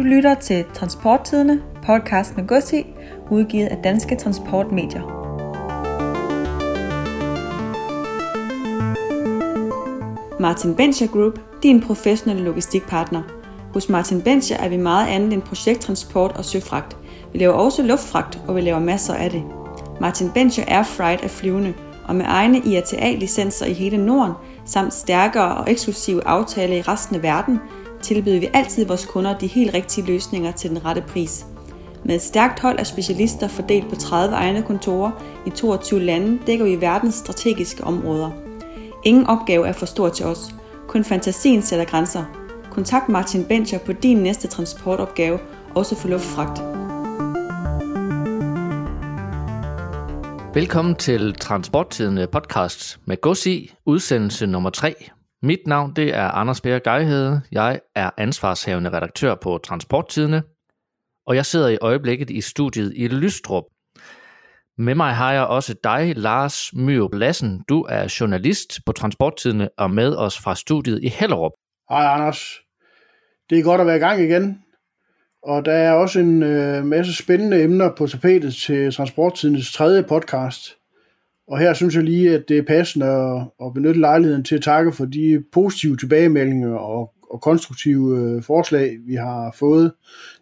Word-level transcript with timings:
Du 0.00 0.04
lytter 0.04 0.34
til 0.34 0.64
Transporttidene, 0.74 1.62
podcast 1.86 2.36
med 2.36 2.46
Gussi, 2.46 2.86
udgivet 3.30 3.66
af 3.66 3.76
Danske 3.84 4.16
Transportmedier. 4.16 5.02
Martin 10.40 10.74
Bencher 10.74 11.06
Group, 11.06 11.40
din 11.62 11.80
professionelle 11.80 12.44
logistikpartner. 12.44 13.22
Hos 13.72 13.88
Martin 13.88 14.22
Bencher 14.22 14.56
er 14.56 14.68
vi 14.68 14.76
meget 14.76 15.08
andet 15.08 15.32
end 15.32 15.42
projekttransport 15.42 16.32
og 16.32 16.44
søfragt. 16.44 16.96
Vi 17.32 17.38
laver 17.38 17.54
også 17.54 17.82
luftfragt, 17.82 18.38
og 18.48 18.56
vi 18.56 18.60
laver 18.60 18.80
masser 18.80 19.14
af 19.14 19.30
det. 19.30 19.42
Martin 20.00 20.30
Bencher 20.30 20.64
Air 20.68 20.82
Freight 20.82 21.24
er 21.24 21.28
flyvende, 21.28 21.74
og 22.08 22.16
med 22.16 22.24
egne 22.28 22.58
IATA-licenser 22.58 23.66
i 23.66 23.72
hele 23.72 23.96
Norden, 23.96 24.32
samt 24.64 24.94
stærkere 24.94 25.56
og 25.56 25.70
eksklusive 25.70 26.26
aftaler 26.26 26.76
i 26.76 26.82
resten 26.82 27.16
af 27.16 27.22
verden, 27.22 27.60
tilbyder 28.02 28.40
vi 28.40 28.48
altid 28.54 28.86
vores 28.86 29.06
kunder 29.06 29.38
de 29.38 29.46
helt 29.46 29.74
rigtige 29.74 30.06
løsninger 30.06 30.52
til 30.52 30.70
den 30.70 30.84
rette 30.84 31.04
pris. 31.08 31.46
Med 32.04 32.14
et 32.14 32.22
stærkt 32.22 32.60
hold 32.60 32.78
af 32.78 32.86
specialister 32.86 33.48
fordelt 33.48 33.88
på 33.88 33.96
30 33.96 34.34
egne 34.34 34.62
kontorer 34.62 35.10
i 35.46 35.50
22 35.50 36.00
lande 36.00 36.38
dækker 36.46 36.64
vi 36.64 36.80
verdens 36.80 37.14
strategiske 37.14 37.84
områder. 37.84 38.30
Ingen 39.04 39.26
opgave 39.26 39.68
er 39.68 39.72
for 39.72 39.86
stor 39.86 40.08
til 40.08 40.26
os. 40.26 40.54
Kun 40.88 41.04
fantasien 41.04 41.62
sætter 41.62 41.84
grænser. 41.84 42.24
Kontakt 42.70 43.08
Martin 43.08 43.44
Bencher 43.44 43.78
på 43.78 43.92
din 43.92 44.16
næste 44.16 44.48
transportopgave, 44.48 45.38
også 45.74 45.96
for 45.96 46.08
luftfragt. 46.08 46.60
Velkommen 50.54 50.94
til 50.94 51.34
Transporttidende 51.34 52.26
podcast 52.26 53.00
med 53.04 53.20
gods 53.20 53.46
i, 53.46 53.74
udsendelse 53.86 54.46
nummer 54.46 54.70
3. 54.70 54.94
Mit 55.42 55.66
navn 55.66 55.96
det 55.96 56.14
er 56.16 56.28
Anders 56.28 56.60
Bjerg 56.60 56.82
Geihede. 56.82 57.42
Jeg 57.52 57.80
er 57.94 58.10
ansvarshavende 58.16 58.90
redaktør 58.90 59.34
på 59.34 59.58
Transporttidene, 59.64 60.42
og 61.26 61.36
jeg 61.36 61.46
sidder 61.46 61.68
i 61.68 61.78
øjeblikket 61.80 62.30
i 62.30 62.40
studiet 62.40 62.92
i 62.96 63.08
Lystrup. 63.08 63.64
Med 64.78 64.94
mig 64.94 65.14
har 65.14 65.32
jeg 65.32 65.46
også 65.46 65.74
dig, 65.84 66.16
Lars 66.16 66.74
Myrup 66.74 67.14
Lassen. 67.14 67.62
Du 67.68 67.86
er 67.88 68.16
journalist 68.20 68.78
på 68.86 68.92
Transporttidene 68.92 69.68
og 69.78 69.90
med 69.90 70.16
os 70.16 70.38
fra 70.38 70.54
studiet 70.54 71.02
i 71.02 71.08
Hellerup. 71.08 71.52
Hej 71.90 72.04
Anders. 72.04 72.60
Det 73.50 73.58
er 73.58 73.62
godt 73.62 73.80
at 73.80 73.86
være 73.86 73.96
i 73.96 74.00
gang 74.00 74.20
igen. 74.20 74.62
Og 75.42 75.64
der 75.64 75.72
er 75.72 75.92
også 75.92 76.20
en 76.20 76.42
øh, 76.42 76.84
masse 76.84 77.16
spændende 77.16 77.62
emner 77.62 77.90
på 77.98 78.06
tapetet 78.06 78.54
til 78.54 78.92
Transporttidens 78.94 79.72
tredje 79.72 80.02
podcast. 80.02 80.79
Og 81.50 81.58
her 81.58 81.74
synes 81.74 81.94
jeg 81.94 82.04
lige, 82.04 82.34
at 82.34 82.44
det 82.48 82.58
er 82.58 82.62
passende 82.62 83.06
at, 83.06 83.66
at 83.66 83.74
benytte 83.74 84.00
lejligheden 84.00 84.44
til 84.44 84.54
at 84.54 84.62
takke 84.62 84.92
for 84.92 85.04
de 85.04 85.44
positive 85.52 85.96
tilbagemeldinger 85.96 86.74
og, 86.74 87.12
og 87.30 87.40
konstruktive 87.40 88.18
øh, 88.18 88.42
forslag, 88.42 88.98
vi 89.06 89.14
har 89.14 89.54
fået 89.58 89.92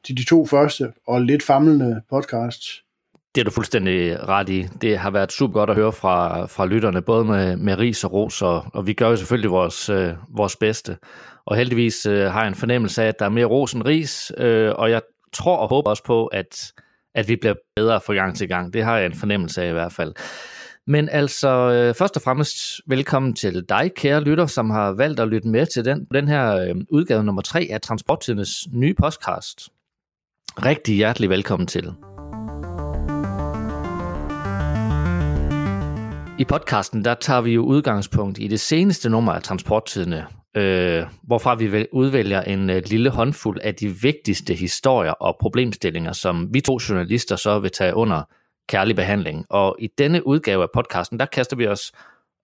til 0.04 0.16
de 0.16 0.24
to 0.24 0.46
første 0.46 0.92
og 1.06 1.22
lidt 1.22 1.42
famlende 1.42 2.00
podcasts. 2.10 2.82
Det 3.34 3.40
er 3.40 3.44
du 3.44 3.50
fuldstændig 3.50 4.28
ret 4.28 4.48
i. 4.48 4.66
Det 4.80 4.98
har 4.98 5.10
været 5.10 5.32
super 5.32 5.52
godt 5.52 5.70
at 5.70 5.76
høre 5.76 5.92
fra, 5.92 6.46
fra 6.46 6.66
lytterne, 6.66 7.02
både 7.02 7.24
med, 7.24 7.56
med 7.56 7.78
ris 7.78 8.04
og 8.04 8.12
ros, 8.12 8.42
og, 8.42 8.64
og 8.74 8.86
vi 8.86 8.92
gør 8.92 9.08
jo 9.08 9.16
selvfølgelig 9.16 9.50
vores, 9.50 9.88
øh, 9.88 10.12
vores 10.36 10.56
bedste. 10.56 10.96
Og 11.46 11.56
heldigvis 11.56 12.06
øh, 12.06 12.24
har 12.24 12.40
jeg 12.40 12.48
en 12.48 12.54
fornemmelse 12.54 13.02
af, 13.02 13.08
at 13.08 13.18
der 13.18 13.24
er 13.24 13.30
mere 13.30 13.46
ros 13.46 13.72
end 13.72 13.82
ris, 13.82 14.32
øh, 14.38 14.72
og 14.76 14.90
jeg 14.90 15.02
tror 15.32 15.56
og 15.56 15.68
håber 15.68 15.90
også 15.90 16.04
på, 16.04 16.26
at, 16.26 16.72
at 17.14 17.28
vi 17.28 17.36
bliver 17.36 17.54
bedre 17.76 18.00
fra 18.06 18.14
gang 18.14 18.36
til 18.36 18.48
gang. 18.48 18.72
Det 18.72 18.84
har 18.84 18.96
jeg 18.96 19.06
en 19.06 19.14
fornemmelse 19.14 19.62
af 19.62 19.68
i 19.68 19.72
hvert 19.72 19.92
fald. 19.92 20.14
Men 20.90 21.08
altså, 21.08 21.48
øh, 21.48 21.94
først 21.94 22.16
og 22.16 22.22
fremmest 22.22 22.80
velkommen 22.86 23.34
til 23.34 23.64
dig, 23.68 23.90
kære 23.96 24.20
lytter, 24.20 24.46
som 24.46 24.70
har 24.70 24.92
valgt 24.92 25.20
at 25.20 25.28
lytte 25.28 25.48
med 25.48 25.66
til 25.66 25.84
den, 25.84 26.04
den 26.14 26.28
her 26.28 26.56
øh, 26.56 26.74
udgave 26.90 27.24
nummer 27.24 27.42
3 27.42 27.68
af 27.70 27.80
Transporttidens 27.80 28.68
nye 28.72 28.94
podcast. 28.94 29.68
Rigtig 30.64 30.94
hjertelig 30.94 31.30
velkommen 31.30 31.66
til. 31.66 31.84
I 36.38 36.44
podcasten 36.44 37.04
der 37.04 37.14
tager 37.14 37.40
vi 37.40 37.52
jo 37.52 37.62
udgangspunkt 37.62 38.38
i 38.38 38.48
det 38.48 38.60
seneste 38.60 39.10
nummer 39.10 39.32
af 39.32 39.42
Transporttidene, 39.42 40.26
øh, 40.56 41.04
hvorfra 41.22 41.54
vi 41.54 41.86
udvælger 41.92 42.42
en 42.42 42.70
øh, 42.70 42.82
lille 42.86 43.10
håndfuld 43.10 43.60
af 43.62 43.74
de 43.74 43.88
vigtigste 43.88 44.54
historier 44.54 45.12
og 45.12 45.36
problemstillinger, 45.40 46.12
som 46.12 46.54
vi 46.54 46.60
to 46.60 46.78
journalister 46.88 47.36
så 47.36 47.58
vil 47.58 47.70
tage 47.70 47.94
under 47.94 48.22
kærlig 48.68 48.96
behandling. 48.96 49.46
Og 49.50 49.76
i 49.78 49.88
denne 49.98 50.26
udgave 50.26 50.62
af 50.62 50.68
podcasten, 50.74 51.20
der 51.20 51.26
kaster 51.26 51.56
vi 51.56 51.66
os 51.66 51.92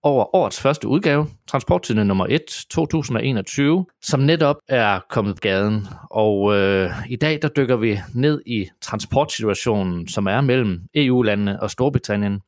over 0.03 0.35
årets 0.35 0.61
første 0.61 0.87
udgave, 0.87 1.27
Transporttidene 1.47 2.05
nummer 2.05 2.25
1, 2.29 2.41
2021, 2.69 3.85
som 4.01 4.19
netop 4.19 4.55
er 4.67 4.99
kommet 5.09 5.35
på 5.35 5.39
gaden. 5.41 5.87
Og 6.11 6.55
øh, 6.55 6.91
i 7.09 7.15
dag 7.15 7.39
der 7.41 7.47
dykker 7.47 7.75
vi 7.75 7.99
ned 8.13 8.41
i 8.45 8.67
transportsituationen, 8.81 10.07
som 10.07 10.27
er 10.27 10.41
mellem 10.41 10.81
EU-landene 10.95 11.61
og 11.61 11.71
Storbritannien 11.71 12.41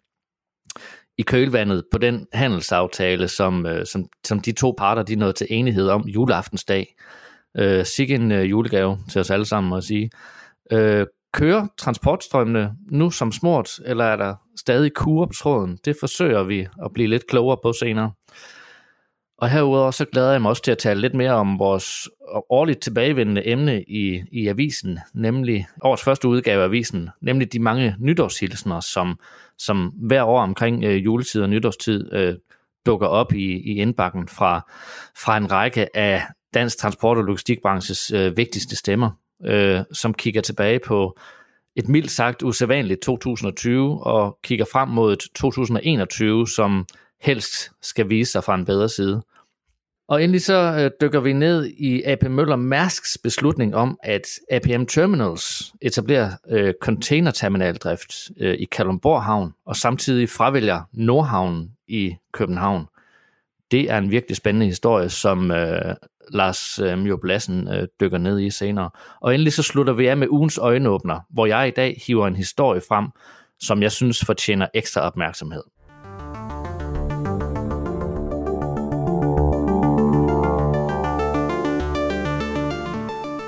i 1.18 1.22
kølvandet 1.22 1.84
på 1.92 1.98
den 1.98 2.28
handelsaftale, 2.34 3.28
som, 3.28 3.66
øh, 3.66 3.86
som, 3.86 4.06
som 4.26 4.40
de 4.40 4.52
to 4.52 4.74
parter 4.78 5.04
de 5.04 5.16
nåede 5.16 5.34
til 5.34 5.48
enighed 5.50 5.90
om 5.90 6.02
juleaftensdag. 6.02 6.96
Øh, 7.58 7.86
sikke 7.86 8.16
en 8.16 8.32
øh, 8.32 8.50
julegave 8.50 8.98
til 9.10 9.22
os 9.22 9.30
alle 9.30 9.46
sammen 9.46 9.78
at 9.78 9.84
sige. 9.84 10.10
Øh, 10.72 11.06
kører 11.34 11.68
transportstrømmene 11.78 12.76
nu 12.92 13.10
som 13.10 13.32
smurt, 13.32 13.70
eller 13.86 14.06
er 14.06 14.16
der 14.16 14.36
stadig 14.60 14.94
kurer 14.94 15.26
på 15.26 15.34
tråden? 15.34 15.80
Det 15.86 15.96
forsøger 16.00 16.44
vi 16.44 16.68
at 16.86 16.94
blive 16.94 17.08
lidt 17.08 17.28
klogere 17.28 17.58
på 17.64 17.74
senere. 17.74 18.12
Og 19.38 19.50
herudover 19.50 19.92
så 19.92 20.06
glæder 20.06 20.32
jeg 20.32 20.42
mig 20.42 20.50
også 20.50 20.62
til 20.62 20.72
at 20.72 20.78
tale 20.78 21.02
lidt 21.02 21.14
mere 21.14 21.32
om 21.32 21.60
vores 21.60 22.10
årligt 22.50 22.82
tilbagevendende 22.82 23.48
emne 23.48 23.84
i, 23.84 24.24
i 24.32 24.48
avisen, 24.48 25.00
nemlig 25.14 25.68
årets 25.82 26.04
første 26.04 26.28
udgave 26.28 26.62
af 26.62 26.66
avisen, 26.66 27.10
nemlig 27.22 27.54
de 27.54 27.60
mange 27.60 27.96
nytårshilsener, 28.00 28.80
som, 28.80 29.20
som 29.58 29.88
hver 29.88 30.24
år 30.24 30.42
omkring 30.42 30.84
øh, 30.84 31.06
juletid 31.06 31.42
og 31.42 31.50
nytårstid 31.50 32.14
øh, 32.14 32.36
dukker 32.86 33.08
op 33.08 33.34
i, 33.34 33.46
i 33.46 33.76
indbakken 33.82 34.28
fra, 34.28 34.72
fra 35.24 35.38
en 35.38 35.52
række 35.52 35.98
af 35.98 36.22
dansk 36.54 36.78
transport- 36.78 37.18
og 37.18 37.24
logistikbranches 37.24 38.12
øh, 38.12 38.38
vigtigste 38.38 38.76
stemmer, 38.76 39.12
øh, 39.46 39.80
som 39.92 40.14
kigger 40.14 40.42
tilbage 40.42 40.80
på 40.80 41.18
et 41.76 41.90
mildt 41.90 42.12
sagt 42.12 42.44
usædvanligt 42.44 43.02
2020 43.02 44.04
og 44.04 44.38
kigger 44.44 44.66
frem 44.72 44.90
mod 44.90 45.14
et 45.14 45.24
2021, 45.36 46.48
som 46.48 46.86
helst 47.22 47.72
skal 47.82 48.10
vise 48.10 48.32
sig 48.32 48.44
fra 48.44 48.56
en 48.56 48.66
bedre 48.66 48.90
side. 48.90 49.22
Og 50.08 50.24
endelig 50.24 50.42
så 50.42 50.76
øh, 50.80 50.92
dykker 51.02 51.20
vi 51.20 51.34
ned 51.34 51.66
i 51.66 52.04
AP 52.04 52.24
Møller 52.24 52.56
Mærsks 52.56 53.18
beslutning 53.24 53.76
om, 53.76 54.00
at 54.04 54.28
APM 54.52 54.86
Terminals 54.86 55.74
etablerer 55.82 56.32
øh, 56.50 56.74
containerterminaldrift 56.82 58.32
øh, 58.38 58.54
i 58.54 58.66
Kalundborg 58.66 59.24
Havn, 59.24 59.54
og 59.66 59.76
samtidig 59.76 60.30
fravælger 60.30 60.82
Nordhavn 60.94 61.72
i 61.88 62.16
København. 62.32 62.86
Det 63.72 63.92
er 63.92 63.98
en 63.98 64.12
virkelig 64.12 64.38
spændende 64.38 64.66
historie, 64.66 65.10
som 65.10 65.52
øh, 65.52 65.96
Lars 66.32 66.80
øh, 66.80 66.98
Mjøb 66.98 67.24
øh, 67.24 67.88
dykker 68.00 68.18
ned 68.18 68.40
i 68.40 68.50
senere. 68.50 68.90
Og 69.22 69.34
endelig 69.34 69.54
så 69.54 69.64
slutter 69.64 69.94
vi 69.94 70.08
af 70.08 70.18
med 70.18 70.28
ugens 70.28 70.58
øjenåbner, 70.58 71.20
hvor 71.30 71.46
jeg 71.46 71.68
i 71.68 71.72
dag 71.72 72.02
hiver 72.08 72.28
en 72.28 72.36
historie 72.36 72.82
frem, 72.88 73.08
som 73.60 73.82
jeg 73.82 73.92
synes 73.92 74.26
fortjener 74.26 74.68
ekstra 74.74 75.02
opmærksomhed. 75.02 75.64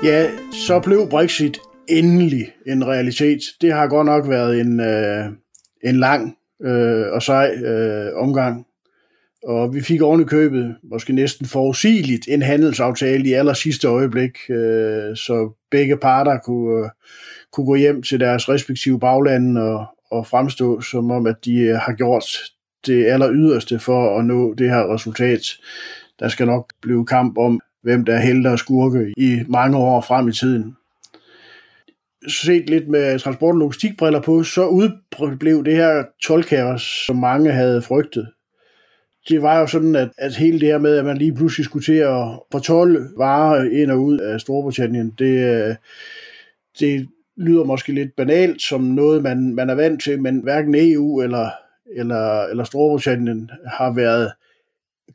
Ja, 0.04 0.30
så 0.66 0.80
blev 0.84 1.08
Brexit 1.10 1.58
endelig 1.88 2.52
en 2.66 2.86
realitet. 2.86 3.40
Det 3.60 3.72
har 3.72 3.86
godt 3.86 4.06
nok 4.06 4.28
været 4.28 4.60
en, 4.60 4.80
øh, 4.80 5.24
en 5.84 5.96
lang 6.00 6.36
øh, 6.62 7.06
og 7.12 7.22
sej 7.22 7.50
øh, 7.64 8.12
omgang. 8.16 8.66
Og 9.42 9.74
vi 9.74 9.80
fik 9.80 10.02
oven 10.02 10.20
i 10.20 10.24
købet, 10.24 10.76
måske 10.82 11.12
næsten 11.12 11.46
forudsigeligt, 11.46 12.28
en 12.28 12.42
handelsaftale 12.42 13.28
i 13.28 13.32
aller 13.32 13.52
sidste 13.52 13.88
øjeblik, 13.88 14.38
øh, 14.50 15.16
så 15.16 15.52
begge 15.70 15.96
parter 15.96 16.38
kunne, 16.38 16.84
øh, 16.84 16.90
kunne 17.52 17.66
gå 17.66 17.74
hjem 17.74 18.02
til 18.02 18.20
deres 18.20 18.48
respektive 18.48 19.00
baglande 19.00 19.62
og, 19.62 19.86
og 20.10 20.26
fremstå 20.26 20.80
som 20.80 21.10
om, 21.10 21.26
at 21.26 21.44
de 21.44 21.56
øh, 21.56 21.76
har 21.76 21.92
gjort 21.92 22.24
det 22.86 23.06
aller 23.06 23.32
yderste 23.32 23.78
for 23.78 24.18
at 24.18 24.24
nå 24.24 24.54
det 24.54 24.70
her 24.70 24.94
resultat. 24.94 25.40
Der 26.20 26.28
skal 26.28 26.46
nok 26.46 26.72
blive 26.82 27.06
kamp 27.06 27.38
om, 27.38 27.60
hvem 27.82 28.04
der 28.04 28.14
er 28.14 28.20
helte 28.20 28.48
og 28.48 28.58
skurke 28.58 29.12
i 29.16 29.40
mange 29.48 29.76
år 29.76 30.00
frem 30.00 30.28
i 30.28 30.32
tiden. 30.32 30.76
Set 32.28 32.70
lidt 32.70 32.88
med 32.88 33.18
transport- 33.18 33.54
og 33.54 33.58
logistikbriller 33.58 34.20
på, 34.20 34.42
så 34.42 34.66
udblev 34.66 35.64
det 35.64 35.76
her 35.76 36.04
tolkaos, 36.22 36.82
som 37.06 37.16
mange 37.16 37.52
havde 37.52 37.82
frygtet. 37.82 38.28
Det 39.28 39.42
var 39.42 39.60
jo 39.60 39.66
sådan, 39.66 39.96
at, 39.96 40.08
at 40.18 40.36
hele 40.36 40.60
det 40.60 40.68
her 40.68 40.78
med, 40.78 40.96
at 40.96 41.04
man 41.04 41.16
lige 41.16 41.34
pludselig 41.34 41.64
skulle 41.64 41.84
til 41.84 41.92
at 41.92 42.24
fortolde 42.52 43.08
varer 43.16 43.64
ind 43.64 43.90
og 43.90 43.98
ud 43.98 44.18
af 44.18 44.40
Storbritannien, 44.40 45.14
det, 45.18 45.64
øh, 45.68 45.74
det 46.80 47.08
lyder 47.36 47.64
måske 47.64 47.92
lidt 47.92 48.16
banalt 48.16 48.62
som 48.62 48.80
noget, 48.80 49.22
man, 49.22 49.54
man 49.54 49.70
er 49.70 49.74
vant 49.74 50.02
til, 50.02 50.22
men 50.22 50.42
hverken 50.42 50.74
EU 50.76 51.20
eller, 51.20 51.50
eller, 51.96 52.42
eller 52.42 52.64
Storbritannien 52.64 53.50
har 53.66 53.92
været 53.92 54.32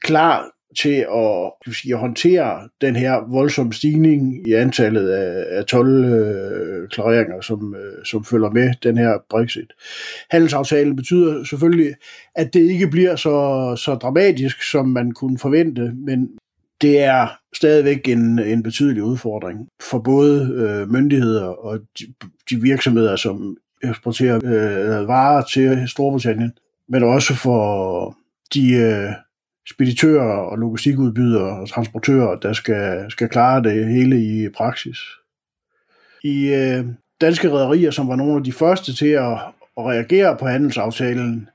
klar 0.01 0.54
til 0.81 1.05
at, 1.15 1.51
skal 1.61 1.73
sige, 1.73 1.93
at 1.93 1.99
håndtere 1.99 2.69
den 2.81 2.95
her 2.95 3.31
voldsomme 3.31 3.73
stigning 3.73 4.47
i 4.47 4.53
antallet 4.53 5.09
af, 5.09 5.57
af 5.57 5.65
12 5.65 6.05
øh, 6.05 6.89
klareringer, 6.89 7.41
som, 7.41 7.75
øh, 7.75 8.05
som 8.05 8.25
følger 8.25 8.49
med 8.49 8.73
den 8.83 8.97
her 8.97 9.17
Brexit. 9.29 9.73
Handelsaftalen 10.31 10.95
betyder 10.95 11.43
selvfølgelig, 11.43 11.93
at 12.35 12.53
det 12.53 12.61
ikke 12.71 12.87
bliver 12.87 13.15
så, 13.15 13.75
så 13.85 13.95
dramatisk, 13.95 14.63
som 14.71 14.87
man 14.87 15.11
kunne 15.11 15.37
forvente, 15.37 15.91
men 15.95 16.29
det 16.81 16.99
er 17.03 17.27
stadigvæk 17.55 18.07
en, 18.07 18.39
en 18.39 18.63
betydelig 18.63 19.03
udfordring 19.03 19.67
for 19.81 19.99
både 19.99 20.51
øh, 20.55 20.91
myndigheder 20.91 21.45
og 21.45 21.79
de, 21.99 22.03
de 22.49 22.61
virksomheder, 22.61 23.15
som 23.15 23.57
eksporterer 23.83 24.35
øh, 24.35 25.07
varer 25.07 25.43
til 25.53 25.87
Storbritannien, 25.87 26.51
men 26.89 27.03
også 27.03 27.33
for 27.35 28.17
de 28.53 28.73
øh, 28.73 29.11
speditører 29.69 30.37
og 30.37 30.57
logistikudbydere 30.57 31.59
og 31.59 31.69
transportører, 31.69 32.35
der 32.35 32.53
skal, 32.53 33.05
skal 33.09 33.29
klare 33.29 33.63
det 33.63 33.87
hele 33.87 34.21
i 34.21 34.49
praksis. 34.49 34.97
I 36.23 36.53
øh, 36.53 36.85
danske 37.21 37.51
rædderier, 37.51 37.91
som 37.91 38.07
var 38.07 38.15
nogle 38.15 38.35
af 38.35 38.43
de 38.43 38.51
første 38.51 38.95
til 38.95 39.07
at, 39.07 39.31
at 39.77 39.85
reagere 39.85 40.37
på 40.39 40.47
handelsaftalen, 40.47 41.49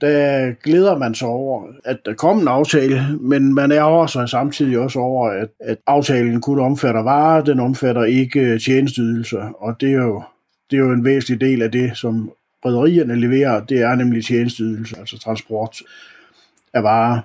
der 0.00 0.52
glæder 0.52 0.98
man 0.98 1.14
sig 1.14 1.28
over, 1.28 1.66
at 1.84 1.98
der 2.04 2.14
kom 2.14 2.38
en 2.38 2.48
aftale, 2.48 3.18
men 3.20 3.54
man 3.54 3.72
er 3.72 3.82
også 3.82 4.26
samtidig 4.26 4.78
også 4.78 4.98
over, 4.98 5.28
at, 5.28 5.48
at 5.60 5.78
aftalen 5.86 6.40
kun 6.40 6.58
omfatter 6.58 7.02
varer, 7.02 7.44
den 7.44 7.60
omfatter 7.60 8.04
ikke 8.04 8.58
tjenesteydelser, 8.58 9.62
og 9.62 9.80
det 9.80 9.88
er 9.88 10.02
jo, 10.02 10.22
det 10.70 10.76
er 10.76 10.80
jo 10.80 10.92
en 10.92 11.04
væsentlig 11.04 11.40
del 11.40 11.62
af 11.62 11.70
det, 11.70 11.96
som 11.96 12.32
rædderierne 12.64 13.20
leverer, 13.20 13.64
det 13.64 13.80
er 13.80 13.94
nemlig 13.94 14.24
tjenesteydelser, 14.24 14.96
altså 14.96 15.18
transport 15.18 15.76
af 16.74 16.82
varer 16.82 17.20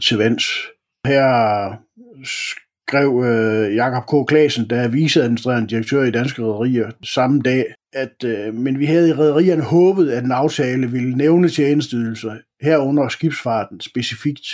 til 0.00 0.18
vands. 0.18 0.44
Her 1.06 1.72
skrev 2.24 3.22
øh, 3.24 3.74
Jakob 3.74 4.26
K. 4.26 4.28
Klasen, 4.28 4.70
der 4.70 4.76
er 4.76 4.88
viceadministrerende 4.88 5.68
direktør 5.68 6.02
i 6.02 6.10
Danske 6.10 6.42
Rederier, 6.42 6.90
samme 7.02 7.40
dag, 7.40 7.74
at 7.92 8.24
øh, 8.24 8.54
men 8.54 8.78
vi 8.78 8.86
havde 8.86 9.08
i 9.08 9.12
rædderierne 9.12 9.62
håbet, 9.62 10.10
at 10.10 10.24
en 10.24 10.32
aftale 10.32 10.90
ville 10.90 11.16
nævne 11.16 11.48
tjenestydelser 11.48 12.36
herunder 12.60 13.08
skibsfarten 13.08 13.80
specifikt. 13.80 14.46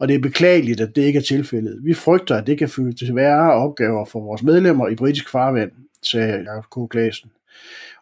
Og 0.00 0.08
det 0.08 0.14
er 0.14 0.18
beklageligt, 0.18 0.80
at 0.80 0.96
det 0.96 1.02
ikke 1.02 1.18
er 1.18 1.22
tilfældet. 1.22 1.78
Vi 1.84 1.94
frygter, 1.94 2.36
at 2.36 2.46
det 2.46 2.58
kan 2.58 2.68
føre 2.68 2.92
til 2.92 3.14
værre 3.14 3.52
opgaver 3.52 4.04
for 4.04 4.20
vores 4.20 4.42
medlemmer 4.42 4.88
i 4.88 4.94
britisk 4.94 5.30
farvand, 5.30 5.70
sagde 6.02 6.44
Jakob 6.46 6.64
K. 6.88 6.90
Klasen. 6.90 7.30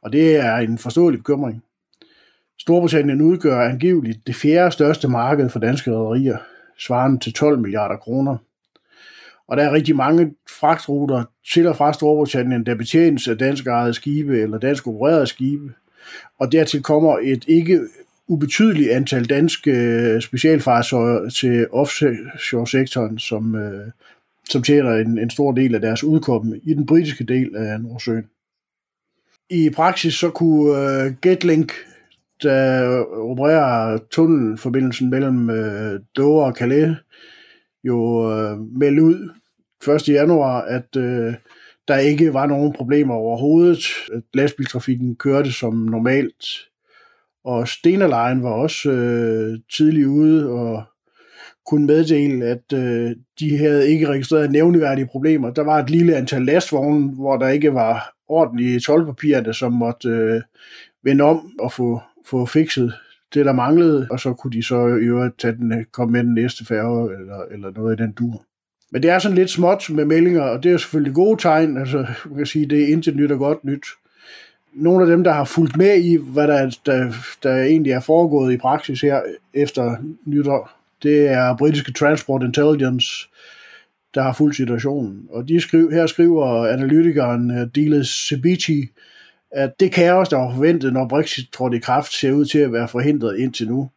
Og 0.03 0.12
det 0.12 0.37
er 0.37 0.56
en 0.56 0.79
forståelig 0.79 1.19
bekymring. 1.19 1.62
Storbritannien 2.59 3.21
udgør 3.21 3.61
angiveligt 3.61 4.26
det 4.26 4.35
fjerde 4.35 4.71
største 4.71 5.09
marked 5.09 5.50
for 5.50 5.59
danske 5.59 5.91
rædderier, 5.91 6.38
svarende 6.79 7.19
til 7.19 7.32
12 7.32 7.59
milliarder 7.59 7.97
kroner. 7.97 8.37
Og 9.49 9.56
der 9.56 9.62
er 9.62 9.73
rigtig 9.73 9.97
mange 9.97 10.35
fragtruter 10.61 11.25
til 11.53 11.67
og 11.67 11.76
fra 11.76 11.93
Storbritannien, 11.93 12.67
der 12.67 12.75
betjenes 12.75 13.29
af 13.29 13.38
dansk 13.38 13.67
ejede 13.67 13.94
skibe 13.94 14.41
eller 14.41 14.59
dansk 14.59 14.87
opererede 14.87 15.26
skibe. 15.26 15.73
Og 16.38 16.53
dertil 16.53 16.82
kommer 16.82 17.19
et 17.23 17.44
ikke 17.49 17.81
ubetydeligt 18.29 18.91
antal 18.91 19.25
danske 19.25 19.71
øh, 19.71 20.23
specialfartøjer 20.23 21.29
til 21.29 21.67
offshore-sektoren, 21.73 23.19
som, 23.19 23.55
øh, 23.55 23.91
som 24.50 24.62
tjener 24.62 24.94
en, 24.94 25.19
en 25.19 25.31
stor 25.31 25.53
del 25.53 25.75
af 25.75 25.81
deres 25.81 26.05
udkomme 26.05 26.61
i 26.62 26.75
den 26.75 26.87
britiske 26.87 27.25
del 27.25 27.56
af 27.56 27.81
Nordsøen. 27.81 28.25
I 29.50 29.71
praksis 29.71 30.15
så 30.15 30.31
kunne 30.31 30.71
uh, 30.71 31.12
Getlink, 31.23 31.73
der 32.43 32.99
opererer 33.05 33.99
tunnelforbindelsen 34.11 35.11
mellem 35.11 35.51
øh, 35.51 36.01
Dover 36.17 36.45
og 36.45 36.53
Calais, 36.53 36.97
jo 37.85 38.31
øh, 38.33 38.59
meldt 38.61 39.01
ud 39.01 39.31
1. 39.89 40.09
januar, 40.09 40.61
at 40.61 40.97
øh, 40.97 41.35
der 41.89 41.97
ikke 41.97 42.35
var 42.35 42.47
nogen 42.47 42.73
problemer 42.73 43.15
overhovedet. 43.15 43.85
At 44.13 44.23
lastbiltrafikken 44.35 45.17
kørte 45.17 45.53
som 45.53 45.75
normalt. 45.75 46.45
Og 47.45 47.69
Stenerlejen 47.69 48.43
var 48.43 48.51
også 48.51 48.91
øh, 48.91 49.59
tidlig 49.77 50.09
ude 50.09 50.51
og 50.51 50.85
kunne 51.67 51.87
meddele, 51.87 52.47
at 52.47 52.73
øh, 52.75 53.17
de 53.39 53.59
havde 53.59 53.89
ikke 53.89 54.09
registreret 54.09 54.51
nævneværdige 54.51 55.07
problemer. 55.07 55.51
Der 55.51 55.63
var 55.63 55.79
et 55.79 55.91
lille 55.91 56.17
antal 56.17 56.43
lastvogne, 56.43 57.15
hvor 57.15 57.37
der 57.37 57.49
ikke 57.49 57.75
var 57.75 58.15
ordentlige 58.29 58.81
tolvpapirerne, 58.81 59.55
som 59.55 59.73
måtte 59.73 60.09
øh, 60.09 60.43
vende 61.03 61.25
om 61.25 61.51
og 61.61 61.73
få, 61.73 62.01
få 62.26 62.47
fikset 62.47 62.94
det, 63.35 63.47
der 63.47 63.53
manglede, 63.53 64.06
og 64.11 64.21
så 64.21 64.32
kunne 64.32 64.53
de 64.53 64.62
så 64.62 64.87
i 64.87 65.05
øvrigt 65.05 65.38
tage 65.38 65.56
den, 65.56 65.87
komme 65.93 66.12
med 66.12 66.25
den 66.25 66.35
næste 66.35 66.65
færge, 66.65 67.11
eller, 67.21 67.43
eller 67.50 67.71
noget 67.71 68.00
i 68.00 68.03
den 68.03 68.12
dur. 68.12 68.44
Men 68.91 69.03
det 69.03 69.11
er 69.11 69.19
sådan 69.19 69.37
lidt 69.37 69.50
småt 69.50 69.91
med 69.91 70.05
meldinger, 70.05 70.43
og 70.43 70.62
det 70.62 70.73
er 70.73 70.76
selvfølgelig 70.76 71.15
gode 71.15 71.41
tegn. 71.41 71.76
Altså, 71.76 72.06
man 72.26 72.37
kan 72.37 72.47
sige, 72.47 72.67
det 72.67 72.82
er 72.82 72.93
intet 72.93 73.17
nyt 73.17 73.32
og 73.32 73.38
godt 73.38 73.65
nyt. 73.65 73.87
Nogle 74.73 75.05
af 75.05 75.11
dem, 75.11 75.25
der 75.25 75.32
har 75.32 75.44
fulgt 75.44 75.76
med 75.76 76.03
i, 76.03 76.19
hvad 76.21 76.49
der, 76.49 76.79
der, 76.87 77.12
der 77.43 77.62
egentlig 77.62 77.93
er 77.93 78.00
foregået 78.00 78.53
i 78.53 78.56
praksis 78.56 79.00
her 79.00 79.21
efter 79.55 79.97
nytår, 80.26 80.71
det 81.03 81.29
er 81.29 81.56
britiske 81.56 81.93
Transport 81.93 82.43
Intelligence, 82.43 83.09
der 84.15 84.23
har 84.23 84.32
fulgt 84.32 84.56
situationen. 84.56 85.26
Og 85.31 85.49
de 85.49 85.61
skriver, 85.61 85.91
her 85.91 86.06
skriver 86.06 86.67
analytikeren 86.67 87.50
øh, 87.50 87.67
Diles 87.75 88.09
Cebici, 88.29 88.88
at 89.55 89.81
det 89.81 89.93
kaos, 89.93 90.29
der 90.29 90.37
var 90.37 90.55
forventet, 90.55 90.93
når 90.93 91.09
Brexit 91.09 91.49
trådte 91.53 91.77
i 91.77 91.81
kraft, 91.81 92.12
ser 92.12 92.33
ud 92.33 92.45
til 92.45 92.59
at 92.59 92.73
være 92.73 92.89
forhindret 92.89 93.39
indtil 93.39 93.69
nu. 93.69 93.91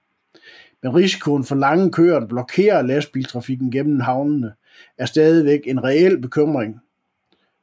Men 0.83 0.95
risikoen 0.95 1.43
for 1.43 1.55
lange 1.55 1.91
køer, 1.91 2.19
der 2.19 2.27
blokerer 2.27 2.81
lastbiltrafikken 2.81 3.71
gennem 3.71 3.99
havnene, 3.99 4.51
er 4.97 5.05
stadigvæk 5.05 5.59
en 5.65 5.83
reel 5.83 6.21
bekymring. 6.21 6.79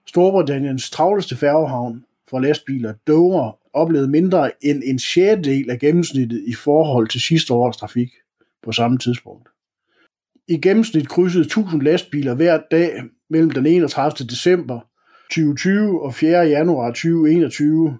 Storbritanniens 0.06 0.90
travleste 0.90 1.36
færgehavn 1.36 2.04
for 2.30 2.40
lastbiler, 2.40 2.94
Dover, 3.06 3.58
oplevede 3.72 4.10
mindre 4.10 4.50
end 4.64 4.82
en 4.84 4.98
sjettedel 4.98 5.70
af 5.70 5.78
gennemsnittet 5.78 6.44
i 6.46 6.54
forhold 6.54 7.08
til 7.08 7.20
sidste 7.20 7.54
års 7.54 7.76
trafik 7.76 8.10
på 8.62 8.72
samme 8.72 8.98
tidspunkt. 8.98 9.48
I 10.48 10.56
gennemsnit 10.56 11.08
krydsede 11.08 11.44
1000 11.44 11.82
lastbiler 11.82 12.34
hver 12.34 12.60
dag 12.70 13.02
mellem 13.30 13.50
den 13.50 13.66
31. 13.66 14.26
december 14.26 14.80
2020 15.34 16.02
og 16.02 16.14
4. 16.14 16.38
januar 16.38 16.90
2021 16.90 17.98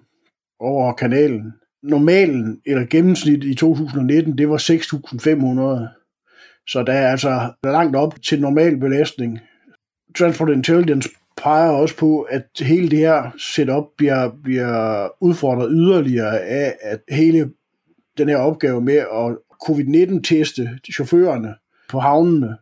over 0.59 0.93
kanalen. 0.93 1.53
Normalen, 1.83 2.61
eller 2.65 2.85
gennemsnit 2.85 3.43
i 3.43 3.55
2019, 3.55 4.37
det 4.37 4.49
var 4.49 4.57
6.500. 4.57 6.01
Så 6.67 6.83
der 6.83 6.93
er 6.93 7.11
altså 7.11 7.51
langt 7.63 7.95
op 7.95 8.21
til 8.21 8.41
normal 8.41 8.77
belastning. 8.77 9.39
Transport 10.17 10.49
Intelligence 10.49 11.09
peger 11.37 11.69
også 11.69 11.97
på, 11.97 12.21
at 12.21 12.45
hele 12.59 12.89
det 12.89 12.99
her 12.99 13.31
setup 13.37 13.83
bliver, 13.97 14.31
bliver 14.43 15.07
udfordret 15.23 15.69
yderligere 15.71 16.39
af, 16.39 16.75
at 16.81 16.99
hele 17.09 17.51
den 18.17 18.29
her 18.29 18.37
opgave 18.37 18.81
med 18.81 18.97
at 18.97 19.37
covid-19-teste 19.67 20.69
chaufførerne 20.93 21.55
på 21.89 21.99
havnene, 21.99 22.57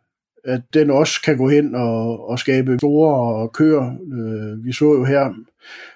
at 0.45 0.61
den 0.73 0.89
også 0.89 1.21
kan 1.21 1.37
gå 1.37 1.49
hen 1.49 1.75
og, 1.75 2.29
og 2.29 2.39
skabe 2.39 2.77
store 2.77 3.49
køer. 3.49 3.95
Øh, 4.13 4.65
vi 4.65 4.71
så 4.71 4.85
jo 4.85 5.05
her 5.05 5.33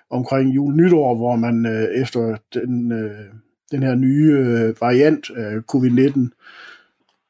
omkring 0.09 0.55
jul 0.55 0.75
nytår, 0.75 1.15
hvor 1.15 1.35
man 1.35 1.65
øh, 1.65 2.01
efter 2.01 2.37
den, 2.53 2.91
øh, 2.91 3.25
den 3.71 3.83
her 3.83 3.95
nye 3.95 4.31
øh, 4.31 4.81
variant 4.81 5.29
af 5.35 5.57
covid-19 5.75 6.29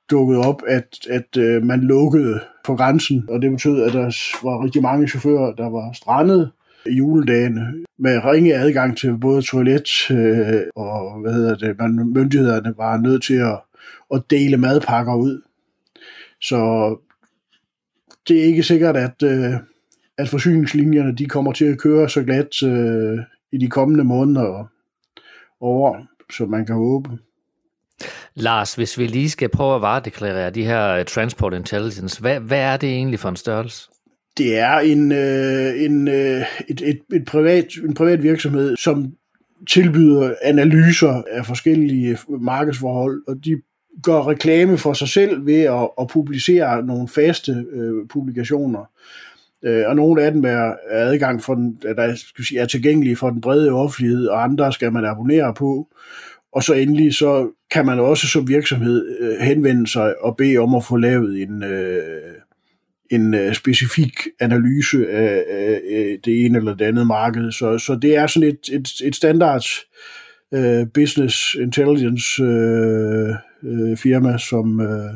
dukkede 0.09 0.39
op, 0.39 0.62
at, 0.67 0.97
at 1.09 1.38
øh, 1.38 1.63
man 1.63 1.79
lukkede 1.79 2.39
på 2.65 2.75
grænsen, 2.75 3.25
og 3.29 3.41
det 3.41 3.51
betød, 3.51 3.83
at 3.83 3.93
der 3.93 4.05
var 4.43 4.63
rigtig 4.63 4.81
mange 4.81 5.07
chauffører, 5.07 5.55
der 5.55 5.69
var 5.69 5.91
strandet 5.93 6.51
i 6.86 6.93
juledagene 6.93 7.74
med 8.00 8.25
ringe 8.25 8.55
adgang 8.55 8.97
til 8.97 9.17
både 9.17 9.41
toilet 9.41 10.12
øh, 10.12 10.62
og 10.75 11.21
hvad 11.21 11.33
hedder 11.33 11.55
det, 11.55 11.75
man, 11.79 12.12
myndighederne 12.15 12.74
var 12.77 12.97
nødt 12.97 13.24
til 13.24 13.33
at, 13.33 13.59
at 14.13 14.21
dele 14.29 14.57
madpakker 14.57 15.15
ud 15.15 15.41
så 16.41 16.95
det 18.27 18.39
er 18.39 18.43
ikke 18.43 18.63
sikkert, 18.63 18.98
at, 18.98 19.24
øh, 19.24 19.53
at 20.17 20.29
forsyningslinjerne 20.29 21.15
de 21.15 21.25
kommer 21.25 21.51
til 21.53 21.65
at 21.65 21.77
køre 21.77 22.10
så 22.10 22.24
glat 22.24 22.63
øh, 22.63 23.19
i 23.51 23.57
de 23.57 23.67
kommende 23.69 24.03
måneder 24.03 24.46
og 24.46 24.67
år, 25.62 26.05
som 26.31 26.50
man 26.50 26.65
kan 26.65 26.75
håbe. 26.75 27.10
Lars, 28.36 28.75
hvis 28.75 29.00
vi 29.00 29.07
lige 29.07 29.29
skal 29.29 29.50
prøve 29.50 29.75
at 29.75 29.81
varedeklarere 29.81 30.50
de 30.50 30.65
her 30.65 30.88
øh, 30.88 31.05
Transport 31.05 31.53
Intelligence, 31.53 32.22
hvad, 32.22 32.39
hvad 32.39 32.60
er 32.60 32.77
det 32.77 32.89
egentlig 32.89 33.19
for 33.19 33.29
en 33.29 33.36
størrelse? 33.36 33.89
Det 34.38 34.57
er 34.57 34.79
en, 34.79 35.12
øh, 35.12 35.84
en, 35.84 36.07
øh, 36.07 36.41
et, 36.67 36.81
et, 36.81 37.00
et 37.13 37.25
privat, 37.27 37.65
en 37.84 37.93
privat 37.93 38.24
virksomhed, 38.24 38.75
som 38.77 39.13
tilbyder 39.69 40.34
analyser 40.43 41.24
af 41.31 41.46
forskellige 41.46 42.17
markedsforhold, 42.39 43.24
og 43.27 43.36
de 43.46 43.62
gør 44.04 44.27
reklame 44.27 44.77
for 44.77 44.94
sig 44.94 45.08
selv 45.08 45.46
ved 45.46 45.62
at, 45.62 45.89
at 46.00 46.08
publicere 46.08 46.86
nogle 46.86 47.08
faste 47.08 47.66
øh, 47.72 48.08
publikationer. 48.10 48.89
Øh, 49.63 49.84
og 49.88 49.96
nogle 49.96 50.24
af 50.24 50.32
dem 50.32 50.46
er, 50.46 50.74
er 50.89 51.06
adgang 51.06 51.44
for 51.44 51.56
den, 51.56 51.77
der 51.82 52.16
skal 52.16 52.46
sige, 52.46 52.60
er 52.60 52.66
tilgængelige 52.66 53.16
for 53.16 53.30
den 53.30 53.42
brede 53.42 53.72
offentlighed, 53.72 54.27
og 54.27 54.44
andre 54.44 54.74
skal 54.74 54.94
man 54.94 55.06
abonnere 55.06 55.54
på. 55.54 55.88
Og 56.54 56.63
så 56.63 56.74
endelig 56.74 57.13
så 57.13 57.50
kan 57.72 57.86
man 57.86 58.00
også 58.00 58.27
som 58.27 58.48
virksomhed 58.48 59.18
øh, 59.20 59.39
henvende 59.39 59.88
sig 59.88 60.24
og 60.24 60.38
bede 60.38 60.58
om 60.58 60.75
at 60.75 60.86
få 60.86 60.96
lavet 60.96 61.42
en, 61.42 61.63
øh, 61.63 62.34
en 63.12 63.34
øh, 63.34 63.54
specifik 63.54 64.13
analyse 64.39 65.10
af, 65.10 65.44
øh, 65.92 66.18
det 66.25 66.46
ene 66.46 66.58
eller 66.58 66.75
det 66.75 66.86
andet 66.86 67.08
marked. 67.08 67.51
Så, 67.51 67.77
så 67.77 67.96
det 68.01 68.16
er 68.16 68.27
sådan 68.27 68.50
et, 68.50 68.70
et, 68.74 68.88
et 69.04 69.16
standard 69.16 69.63
øh, 70.54 70.88
business 70.94 71.56
intelligence 71.56 72.44
øh, 72.44 73.36
øh, 73.67 73.97
firma, 73.97 74.38
som, 74.38 74.81
øh, 74.81 75.13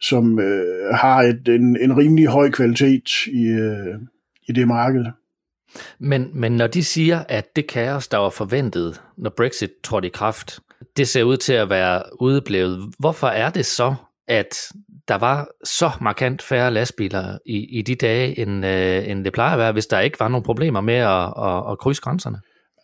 som 0.00 0.38
øh, 0.38 0.94
har 0.94 1.22
et, 1.22 1.48
en, 1.48 1.76
en 1.80 1.96
rimelig 1.96 2.26
høj 2.26 2.50
kvalitet 2.50 3.26
i, 3.26 3.46
øh, 3.46 3.98
i 4.48 4.52
det 4.52 4.68
marked. 4.68 5.04
Men, 5.98 6.30
men 6.34 6.52
når 6.52 6.66
de 6.66 6.84
siger, 6.84 7.24
at 7.28 7.56
det 7.56 7.66
kaos, 7.66 8.08
der 8.08 8.18
var 8.18 8.30
forventet, 8.30 9.02
når 9.16 9.32
Brexit 9.36 9.70
trådte 9.84 10.08
i 10.08 10.10
kraft, 10.14 10.60
det 10.96 11.08
ser 11.08 11.22
ud 11.22 11.36
til 11.36 11.52
at 11.52 11.70
være 11.70 12.02
udeblevet, 12.20 12.94
hvorfor 12.98 13.26
er 13.26 13.50
det 13.50 13.66
så, 13.66 13.94
at 14.28 14.54
der 15.08 15.18
var 15.18 15.48
så 15.64 15.90
markant 16.00 16.42
færre 16.42 16.70
lastbiler 16.70 17.38
i, 17.46 17.78
i 17.78 17.82
de 17.82 17.94
dage, 17.94 18.38
end, 18.38 18.66
øh, 18.66 19.08
end 19.08 19.24
det 19.24 19.32
plejer 19.32 19.52
at 19.52 19.58
være, 19.58 19.72
hvis 19.72 19.86
der 19.86 20.00
ikke 20.00 20.20
var 20.20 20.28
nogen 20.28 20.44
problemer 20.44 20.80
med 20.80 20.94
at, 20.94 21.32
at, 21.48 21.72
at 21.72 21.78
krydse 21.78 22.02
grænserne? 22.02 22.40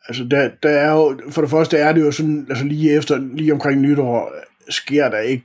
Altså, 0.09 0.25
der, 0.25 0.51
der 0.63 0.71
er 0.71 0.93
jo, 0.93 1.21
for 1.31 1.41
det 1.41 1.51
første 1.51 1.77
er 1.77 1.93
det 1.93 2.01
jo 2.01 2.13
sådan, 2.13 2.47
altså 2.49 2.65
lige 2.65 2.93
efter, 2.93 3.19
lige 3.35 3.53
omkring 3.53 3.81
nytår, 3.81 4.33
sker 4.69 5.09
der 5.09 5.19
ikke 5.19 5.45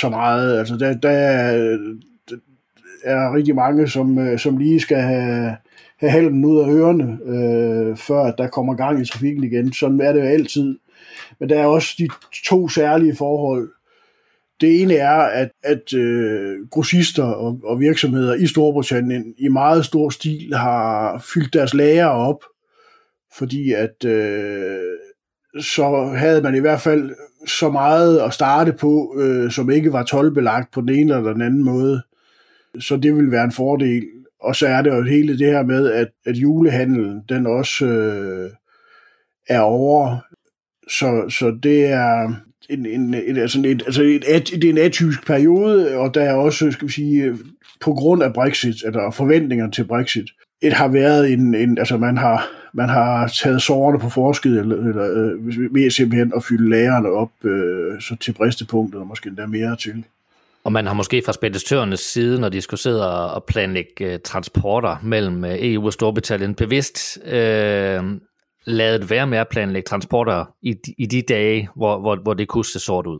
så 0.00 0.08
meget. 0.08 0.58
Altså, 0.58 0.76
der, 0.76 0.94
der, 0.94 1.10
er, 1.10 1.78
der 2.28 2.36
er 3.04 3.34
rigtig 3.34 3.54
mange, 3.54 3.88
som, 3.88 4.18
øh, 4.18 4.38
som 4.38 4.56
lige 4.56 4.80
skal 4.80 4.96
have, 4.96 5.56
have 5.96 6.10
halmen 6.10 6.44
ud 6.44 6.60
af 6.60 6.68
ørerne, 6.68 7.18
øh, 7.26 7.96
før 7.96 8.30
der 8.30 8.48
kommer 8.48 8.74
gang 8.74 9.02
i 9.02 9.04
trafikken 9.04 9.44
igen. 9.44 9.72
Sådan 9.72 10.00
er 10.00 10.12
det 10.12 10.20
jo 10.20 10.26
altid. 10.26 10.78
Men 11.38 11.48
der 11.48 11.58
er 11.58 11.66
også 11.66 11.94
de 11.98 12.08
to 12.46 12.68
særlige 12.68 13.16
forhold. 13.16 13.70
Det 14.60 14.82
ene 14.82 14.94
er, 14.94 15.18
at, 15.18 15.50
at 15.62 15.94
øh, 15.94 16.68
grossister 16.70 17.24
og, 17.24 17.60
og 17.64 17.80
virksomheder 17.80 18.34
i 18.34 18.46
Storbritannien 18.46 19.34
i 19.38 19.48
meget 19.48 19.84
stor 19.84 20.10
stil 20.10 20.54
har 20.54 21.18
fyldt 21.34 21.52
deres 21.52 21.74
lager 21.74 22.06
op, 22.06 22.44
fordi 23.38 23.72
at 23.72 24.04
øh, 24.04 24.98
så 25.60 26.14
havde 26.16 26.42
man 26.42 26.54
i 26.54 26.58
hvert 26.58 26.80
fald 26.80 27.10
så 27.46 27.70
meget 27.70 28.18
at 28.18 28.34
starte 28.34 28.72
på, 28.72 29.16
øh, 29.18 29.50
som 29.50 29.70
ikke 29.70 29.92
var 29.92 30.02
tolvbelagt 30.02 30.72
på 30.72 30.80
den 30.80 30.88
ene 30.88 31.16
eller 31.16 31.32
den 31.32 31.42
anden 31.42 31.64
måde. 31.64 32.02
Så 32.80 32.96
det 32.96 33.16
vil 33.16 33.30
være 33.30 33.44
en 33.44 33.52
fordel. 33.52 34.02
Og 34.40 34.56
så 34.56 34.66
er 34.66 34.82
det 34.82 34.90
jo 34.90 35.02
hele 35.02 35.38
det 35.38 35.46
her 35.46 35.62
med, 35.62 35.90
at, 35.90 36.08
at 36.26 36.36
julehandlen, 36.36 37.20
den 37.28 37.46
også 37.46 37.86
øh, 37.86 38.50
er 39.48 39.60
over. 39.60 40.16
Så, 40.88 41.24
så 41.28 41.58
det 41.62 41.86
er 41.86 42.34
en, 42.70 42.86
en, 42.86 43.14
en, 43.14 43.36
altså 43.36 43.58
en, 43.58 43.64
altså 43.64 44.02
et, 44.02 44.46
det 44.52 44.64
er 44.64 44.70
en 44.70 44.78
atypisk 44.78 45.26
periode, 45.26 45.96
og 45.96 46.14
der 46.14 46.22
er 46.22 46.34
også, 46.34 46.70
skal 46.70 46.88
vi 46.88 46.92
sige, 46.92 47.24
øh, 47.24 47.38
på 47.80 47.92
grund 47.92 48.22
af 48.22 48.32
Brexit, 48.32 48.76
eller 48.84 49.10
forventninger 49.10 49.70
til 49.70 49.84
Brexit, 49.84 50.30
et 50.62 50.72
har 50.72 50.88
været 50.88 51.32
en, 51.32 51.54
en 51.54 51.78
altså 51.78 51.96
man 51.96 52.16
har, 52.16 52.48
man 52.72 52.88
har 52.88 53.28
taget 53.28 53.62
sårene 53.62 53.98
på 53.98 54.08
forskud, 54.08 54.58
eller, 54.58 54.76
eller 54.76 55.10
øh, 55.10 55.74
ved 55.74 55.90
simpelthen 55.90 56.32
at 56.36 56.44
fylde 56.44 56.70
lagerne 56.70 57.08
op 57.08 57.30
øh, 57.44 58.00
så 58.00 58.16
til 58.20 58.32
bristepunktet, 58.32 59.00
og 59.00 59.06
måske 59.06 59.28
endda 59.28 59.46
mere 59.46 59.76
til. 59.76 60.04
Og 60.64 60.72
man 60.72 60.86
har 60.86 60.94
måske 60.94 61.22
fra 61.26 61.32
speditørernes 61.32 62.00
side, 62.00 62.40
når 62.40 62.48
de 62.48 62.60
skulle 62.60 62.80
sidde 62.80 63.32
og 63.32 63.44
planlægge 63.44 64.14
uh, 64.14 64.20
transporter 64.24 64.96
mellem 65.02 65.44
uh, 65.44 65.50
EU 65.52 65.86
og 65.86 65.92
Storbritannien, 65.92 66.54
bevidst 66.54 67.18
uh, 67.24 67.32
lavet 68.64 69.10
være 69.10 69.26
med 69.26 69.38
at 69.38 69.48
planlægge 69.48 69.86
transporter 69.86 70.54
i, 70.62 70.74
i 70.98 71.06
de 71.06 71.22
dage, 71.22 71.68
hvor, 71.76 72.00
hvor, 72.00 72.16
hvor 72.16 72.34
det 72.34 72.48
kunne 72.48 72.64
se 72.64 72.78
sort 72.78 73.06
ud. 73.06 73.18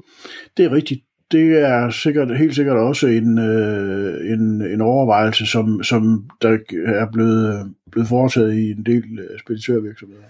Det 0.56 0.64
er 0.64 0.72
rigtigt. 0.72 1.00
Det 1.32 1.58
er 1.58 1.90
sikkert, 1.90 2.38
helt 2.38 2.54
sikkert 2.54 2.76
også 2.76 3.06
en, 3.06 3.38
øh, 3.38 4.32
en, 4.32 4.62
en 4.62 4.80
overvejelse, 4.80 5.46
som, 5.46 5.82
som 5.82 6.30
der 6.42 6.58
er 6.86 7.06
blevet, 7.12 7.74
blevet 7.90 8.08
foretaget 8.08 8.54
i 8.54 8.70
en 8.70 8.86
del 8.86 9.18
øh, 9.18 9.38
speditørvirksomheder. 9.40 10.22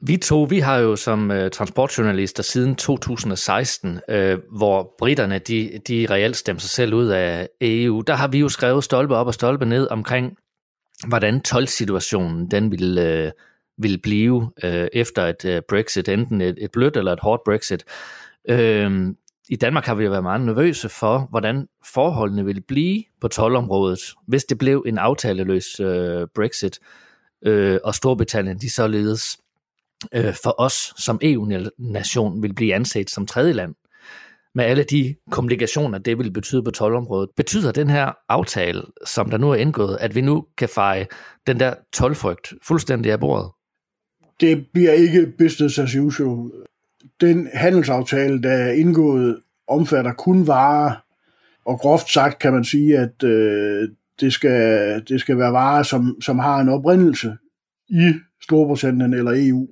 Vi 0.00 0.16
to, 0.16 0.42
vi 0.42 0.58
har 0.58 0.78
jo 0.78 0.96
som 0.96 1.30
øh, 1.30 1.50
transportjournalister 1.50 2.42
siden 2.42 2.74
2016, 2.74 4.00
øh, 4.08 4.38
hvor 4.56 4.94
britterne 4.98 5.38
de, 5.38 5.70
de 5.88 6.06
reelt 6.10 6.36
stemte 6.36 6.62
sig 6.62 6.70
selv 6.70 6.94
ud 6.94 7.06
af 7.06 7.48
EU, 7.60 8.00
der 8.06 8.14
har 8.14 8.28
vi 8.28 8.38
jo 8.38 8.48
skrevet 8.48 8.84
stolpe 8.84 9.14
op 9.14 9.26
og 9.26 9.34
stolpe 9.34 9.66
ned 9.66 9.88
omkring, 9.90 10.36
hvordan 11.08 11.40
tolvsituationen 11.40 12.50
den 12.50 12.70
ville, 12.70 13.24
øh, 13.24 13.30
ville 13.78 13.98
blive 13.98 14.50
øh, 14.64 14.88
efter 14.92 15.26
et 15.26 15.44
øh, 15.44 15.62
Brexit, 15.68 16.08
enten 16.08 16.40
et, 16.40 16.54
et 16.60 16.70
blødt 16.72 16.96
eller 16.96 17.12
et 17.12 17.20
hårdt 17.20 17.42
Brexit. 17.44 17.84
Øh, 18.48 19.06
i 19.48 19.56
Danmark 19.56 19.84
har 19.84 19.94
vi 19.94 20.04
jo 20.04 20.10
været 20.10 20.22
meget 20.22 20.40
nervøse 20.40 20.88
for, 20.88 21.26
hvordan 21.30 21.68
forholdene 21.84 22.44
ville 22.44 22.60
blive 22.60 23.04
på 23.20 23.28
tolvområdet, 23.28 24.00
hvis 24.26 24.44
det 24.44 24.58
blev 24.58 24.84
en 24.86 24.98
aftaleløs 24.98 25.80
øh, 25.80 26.26
Brexit, 26.34 26.78
øh, 27.46 27.78
og 27.84 27.94
Storbritannien 27.94 28.58
de 28.58 28.70
således 28.70 29.38
øh, 30.14 30.34
for 30.42 30.54
os 30.58 30.94
som 30.96 31.18
EU-nation 31.22 32.42
vil 32.42 32.54
blive 32.54 32.74
anset 32.74 33.10
som 33.10 33.26
tredjeland 33.26 33.74
med 34.54 34.64
alle 34.64 34.82
de 34.82 35.14
komplikationer, 35.30 35.98
det 35.98 36.18
vil 36.18 36.30
betyde 36.30 36.62
på 36.62 36.70
tolvområdet. 36.70 37.30
Betyder 37.36 37.72
den 37.72 37.90
her 37.90 38.12
aftale, 38.28 38.82
som 39.04 39.30
der 39.30 39.38
nu 39.38 39.50
er 39.50 39.54
indgået, 39.54 39.98
at 40.00 40.14
vi 40.14 40.20
nu 40.20 40.46
kan 40.58 40.68
feje 40.68 41.06
den 41.46 41.60
der 41.60 41.74
tolvfrygt 41.92 42.54
fuldstændig 42.62 43.12
af 43.12 43.20
bordet? 43.20 43.50
Det 44.40 44.66
bliver 44.72 44.92
ikke 44.92 45.32
business 45.38 45.78
as 45.78 45.96
usual. 45.96 46.50
Den 47.20 47.48
handelsaftale, 47.52 48.42
der 48.42 48.50
er 48.50 48.72
indgået, 48.72 49.40
omfatter 49.68 50.12
kun 50.12 50.46
varer, 50.46 51.04
og 51.64 51.78
groft 51.78 52.12
sagt 52.12 52.38
kan 52.38 52.52
man 52.52 52.64
sige, 52.64 52.98
at 52.98 53.22
øh, 53.24 53.88
det, 54.20 54.32
skal, 54.32 55.02
det 55.08 55.20
skal 55.20 55.38
være 55.38 55.52
varer, 55.52 55.82
som, 55.82 56.20
som 56.20 56.38
har 56.38 56.60
en 56.60 56.68
oprindelse 56.68 57.36
i 57.88 58.12
Storbritannien 58.42 59.14
eller 59.14 59.32
EU 59.36 59.68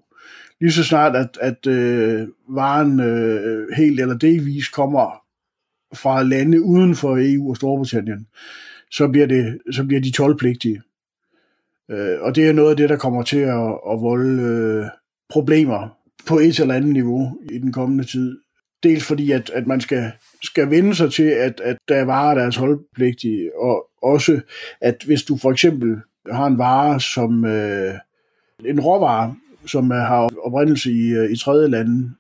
lige 0.61 0.73
så 0.73 0.85
snart, 0.85 1.17
at, 1.17 1.39
at 1.41 1.67
øh, 1.67 2.29
varen 2.49 3.01
øh, 3.01 3.69
helt 3.77 4.01
eller 4.01 4.19
delvis 4.19 4.69
kommer 4.69 5.23
fra 5.95 6.23
lande 6.23 6.63
uden 6.63 6.95
for 6.95 7.19
EU 7.21 7.51
og 7.51 7.57
Storbritannien, 7.57 8.27
så 8.91 9.09
bliver, 9.09 9.27
det, 9.27 9.59
så 9.73 9.85
bliver 9.85 10.01
de 10.01 10.11
tolvpligtige. 10.11 10.83
Øh, 11.91 12.21
og 12.21 12.37
det 12.37 12.49
er 12.49 12.53
noget 12.53 12.71
af 12.71 12.77
det, 12.77 12.89
der 12.89 12.97
kommer 12.97 13.23
til 13.23 13.39
at, 13.39 13.79
at 13.91 14.01
volde 14.01 14.43
øh, 14.43 14.87
problemer 15.29 15.97
på 16.27 16.39
et 16.39 16.59
eller 16.59 16.75
andet 16.75 16.93
niveau 16.93 17.39
i 17.51 17.59
den 17.59 17.73
kommende 17.73 18.05
tid. 18.05 18.39
Dels 18.83 19.05
fordi, 19.05 19.31
at, 19.31 19.51
at 19.51 19.67
man 19.67 19.81
skal, 19.81 20.13
skal 20.43 20.71
vende 20.71 20.95
sig 20.95 21.13
til, 21.13 21.23
at, 21.23 21.61
at 21.61 21.77
der 21.89 21.97
er 21.97 22.05
varer, 22.05 22.35
der 22.35 22.43
er 22.43 22.51
og 23.59 23.87
også, 24.03 24.41
at 24.81 25.03
hvis 25.07 25.23
du 25.23 25.37
for 25.37 25.51
eksempel 25.51 25.97
har 26.31 26.47
en 26.47 26.59
vare 26.59 27.01
som 27.01 27.45
øh, 27.45 27.95
en 28.65 28.81
råvare, 28.81 29.37
som 29.67 29.91
har 29.91 30.31
oprindelse 30.45 30.93
i, 30.93 31.09
øh, 31.09 31.31
i 31.31 31.37
tredje 31.37 31.69
lande, 31.69 32.15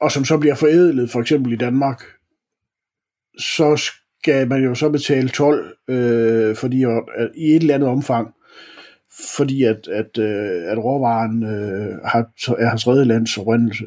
og 0.00 0.12
som 0.12 0.24
så 0.24 0.38
bliver 0.38 0.54
forædlet 0.54 1.10
for 1.10 1.20
eksempel 1.20 1.52
i 1.52 1.56
Danmark, 1.56 2.02
så 3.38 3.90
skal 4.20 4.48
man 4.48 4.64
jo 4.64 4.74
så 4.74 4.90
betale 4.90 5.28
12 5.28 5.76
øh, 5.88 6.56
fordi, 6.56 6.84
at, 6.84 7.30
i 7.34 7.44
et 7.44 7.62
eller 7.62 7.74
andet 7.74 7.88
omfang, 7.88 8.34
fordi 9.36 9.64
at, 9.64 9.88
at, 9.88 10.18
øh, 10.18 10.72
at 10.72 10.78
råvaren 10.78 11.42
øh, 11.42 11.98
har, 12.04 12.30
er 12.58 12.68
hans 12.68 12.86
lands 12.86 13.38
oprindelse 13.38 13.84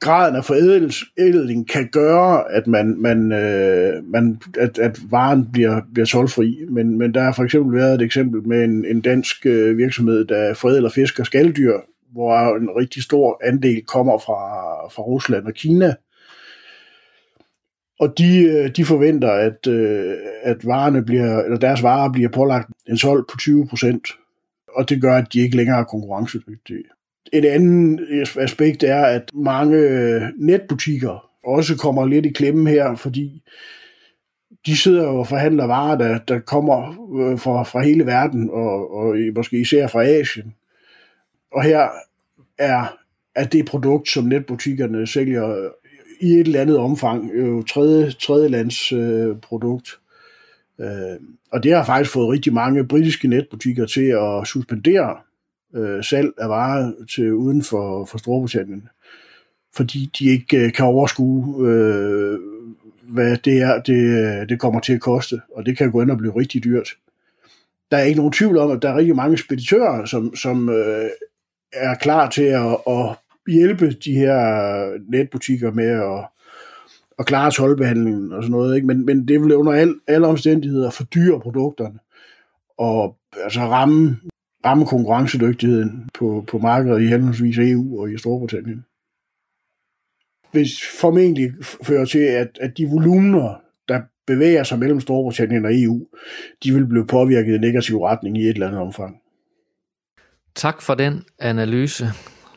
graden 0.00 0.36
af 0.36 0.44
forædling 0.44 1.68
kan 1.68 1.88
gøre, 1.92 2.52
at 2.52 2.66
man, 2.66 2.96
man, 2.98 3.32
øh, 3.32 4.04
man 4.04 4.40
at, 4.58 4.78
at 4.78 4.98
varen 5.10 5.48
bliver, 5.52 5.80
bliver 5.92 6.06
solgfri, 6.06 6.58
Men, 6.70 6.98
men 6.98 7.14
der 7.14 7.22
har 7.22 7.32
for 7.32 7.44
eksempel 7.44 7.78
været 7.78 7.94
et 7.94 8.02
eksempel 8.02 8.48
med 8.48 8.64
en, 8.64 8.84
en 8.84 9.00
dansk 9.00 9.46
øh, 9.46 9.78
virksomhed, 9.78 10.24
der 10.24 10.54
forædler 10.54 10.90
fisk 10.90 11.18
og 11.18 11.26
skalddyr, 11.26 11.72
hvor 12.12 12.56
en 12.56 12.68
rigtig 12.70 13.02
stor 13.02 13.40
andel 13.44 13.82
kommer 13.86 14.18
fra, 14.18 14.42
fra 14.88 15.02
Rusland 15.02 15.46
og 15.46 15.54
Kina. 15.54 15.94
Og 18.00 18.18
de, 18.18 18.42
øh, 18.42 18.70
de 18.76 18.84
forventer, 18.84 19.30
at, 19.30 19.66
øh, 19.66 20.14
at 20.42 20.66
varerne 20.66 21.04
bliver, 21.04 21.42
eller 21.42 21.58
deres 21.58 21.82
varer 21.82 22.12
bliver 22.12 22.28
pålagt 22.28 22.68
en 22.88 22.98
solg 22.98 23.24
på 23.30 23.36
20 23.36 23.66
procent, 23.66 24.08
og 24.68 24.88
det 24.88 25.00
gør, 25.00 25.16
at 25.16 25.32
de 25.32 25.40
ikke 25.40 25.56
længere 25.56 25.78
er 25.78 25.84
konkurrencedygtige. 25.84 26.84
Et 27.32 27.44
andet 27.44 28.00
aspekt 28.38 28.82
er, 28.82 29.02
at 29.02 29.30
mange 29.34 29.76
øh, 29.78 30.22
netbutikker 30.38 31.30
også 31.44 31.76
kommer 31.76 32.06
lidt 32.06 32.26
i 32.26 32.32
klemme 32.32 32.70
her, 32.70 32.94
fordi 32.94 33.42
de 34.66 34.76
sidder 34.76 35.06
og 35.06 35.26
forhandler 35.26 35.64
varer, 35.64 35.98
der, 35.98 36.18
der 36.18 36.38
kommer 36.38 36.92
fra, 37.38 37.62
fra 37.62 37.82
hele 37.82 38.06
verden, 38.06 38.50
og, 38.50 38.94
og 38.94 39.16
måske 39.36 39.60
især 39.60 39.86
fra 39.86 40.04
Asien. 40.04 40.54
Og 41.52 41.62
her 41.62 41.88
er, 42.58 42.98
er 43.34 43.44
det 43.44 43.66
produkt, 43.66 44.08
som 44.08 44.24
netbutikkerne 44.24 45.06
sælger 45.06 45.70
i 46.20 46.32
et 46.32 46.46
eller 46.46 46.60
andet 46.60 46.78
omfang, 46.78 47.30
jo 47.38 47.62
tredje, 47.62 48.10
tredje 48.10 48.48
lands 48.48 48.92
øh, 48.92 49.36
produkt. 49.42 49.98
Øh, 50.80 51.20
og 51.52 51.62
det 51.62 51.72
har 51.74 51.84
faktisk 51.84 52.12
fået 52.12 52.32
rigtig 52.32 52.52
mange 52.52 52.86
britiske 52.86 53.28
netbutikker 53.28 53.86
til 53.86 54.06
at 54.06 54.46
suspendere 54.46 55.16
øh, 55.74 56.04
salg 56.04 56.32
af 56.38 56.48
varer 56.48 56.92
til 57.14 57.32
uden 57.32 57.62
for, 57.62 58.04
for 58.04 58.18
Storbritannien, 58.18 58.88
fordi 59.74 60.10
de 60.18 60.30
ikke 60.30 60.56
øh, 60.56 60.72
kan 60.72 60.84
overskue, 60.84 61.68
øh, 61.68 62.38
hvad 63.02 63.36
det 63.36 63.58
er, 63.62 63.82
det, 63.82 63.94
øh, 63.94 64.48
det 64.48 64.60
kommer 64.60 64.80
til 64.80 64.92
at 64.92 65.00
koste, 65.00 65.40
og 65.54 65.66
det 65.66 65.78
kan 65.78 65.92
gå 65.92 66.02
ind 66.02 66.10
og 66.10 66.18
blive 66.18 66.36
rigtig 66.36 66.64
dyrt. 66.64 66.88
Der 67.90 67.96
er 67.96 68.02
ikke 68.02 68.16
nogen 68.16 68.32
tvivl 68.32 68.58
om, 68.58 68.70
at 68.70 68.82
der 68.82 68.88
er 68.88 68.96
rigtig 68.96 69.16
mange 69.16 69.38
speditører, 69.38 70.04
som, 70.04 70.36
som 70.36 70.68
øh, 70.68 71.08
er 71.72 71.94
klar 71.94 72.30
til 72.30 72.42
at, 72.42 72.76
at 72.88 73.16
hjælpe 73.48 73.90
de 73.90 74.12
her 74.12 75.10
netbutikker 75.10 75.72
med 75.72 75.88
at, 75.88 76.28
at 77.18 77.26
klare 77.26 77.50
tolvbehandlingen 77.50 78.32
og 78.32 78.42
sådan 78.42 78.50
noget. 78.50 78.76
Ikke? 78.76 78.86
Men, 78.86 79.06
men 79.06 79.28
det 79.28 79.40
vil 79.40 79.54
under 79.54 79.72
al, 79.72 79.94
alle 80.06 80.26
omstændigheder 80.26 80.90
fordyre 80.90 81.40
produkterne 81.40 81.98
og 82.78 83.16
altså 83.44 83.60
ramme, 83.60 84.16
ramme 84.66 84.86
konkurrencedygtigheden 84.86 86.08
på, 86.14 86.44
på 86.48 86.58
markedet 86.58 87.02
i 87.02 87.06
henholdsvis 87.06 87.58
EU 87.58 88.00
og 88.00 88.12
i 88.12 88.18
Storbritannien. 88.18 88.84
Hvis 90.52 90.70
formentlig 91.00 91.52
fører 91.82 92.04
til, 92.04 92.18
at, 92.18 92.58
at 92.60 92.78
de 92.78 92.86
volumener, 92.86 93.60
der 93.88 94.00
bevæger 94.26 94.62
sig 94.62 94.78
mellem 94.78 95.00
Storbritannien 95.00 95.64
og 95.64 95.70
EU, 95.74 96.06
de 96.64 96.72
vil 96.74 96.86
blive 96.86 97.06
påvirket 97.06 97.54
i 97.54 97.58
negativ 97.58 98.02
retning 98.02 98.38
i 98.38 98.42
et 98.42 98.48
eller 98.48 98.66
andet 98.66 98.80
omfang. 98.80 99.20
Tak 100.54 100.82
for 100.82 100.94
den 100.94 101.24
analyse. 101.38 102.06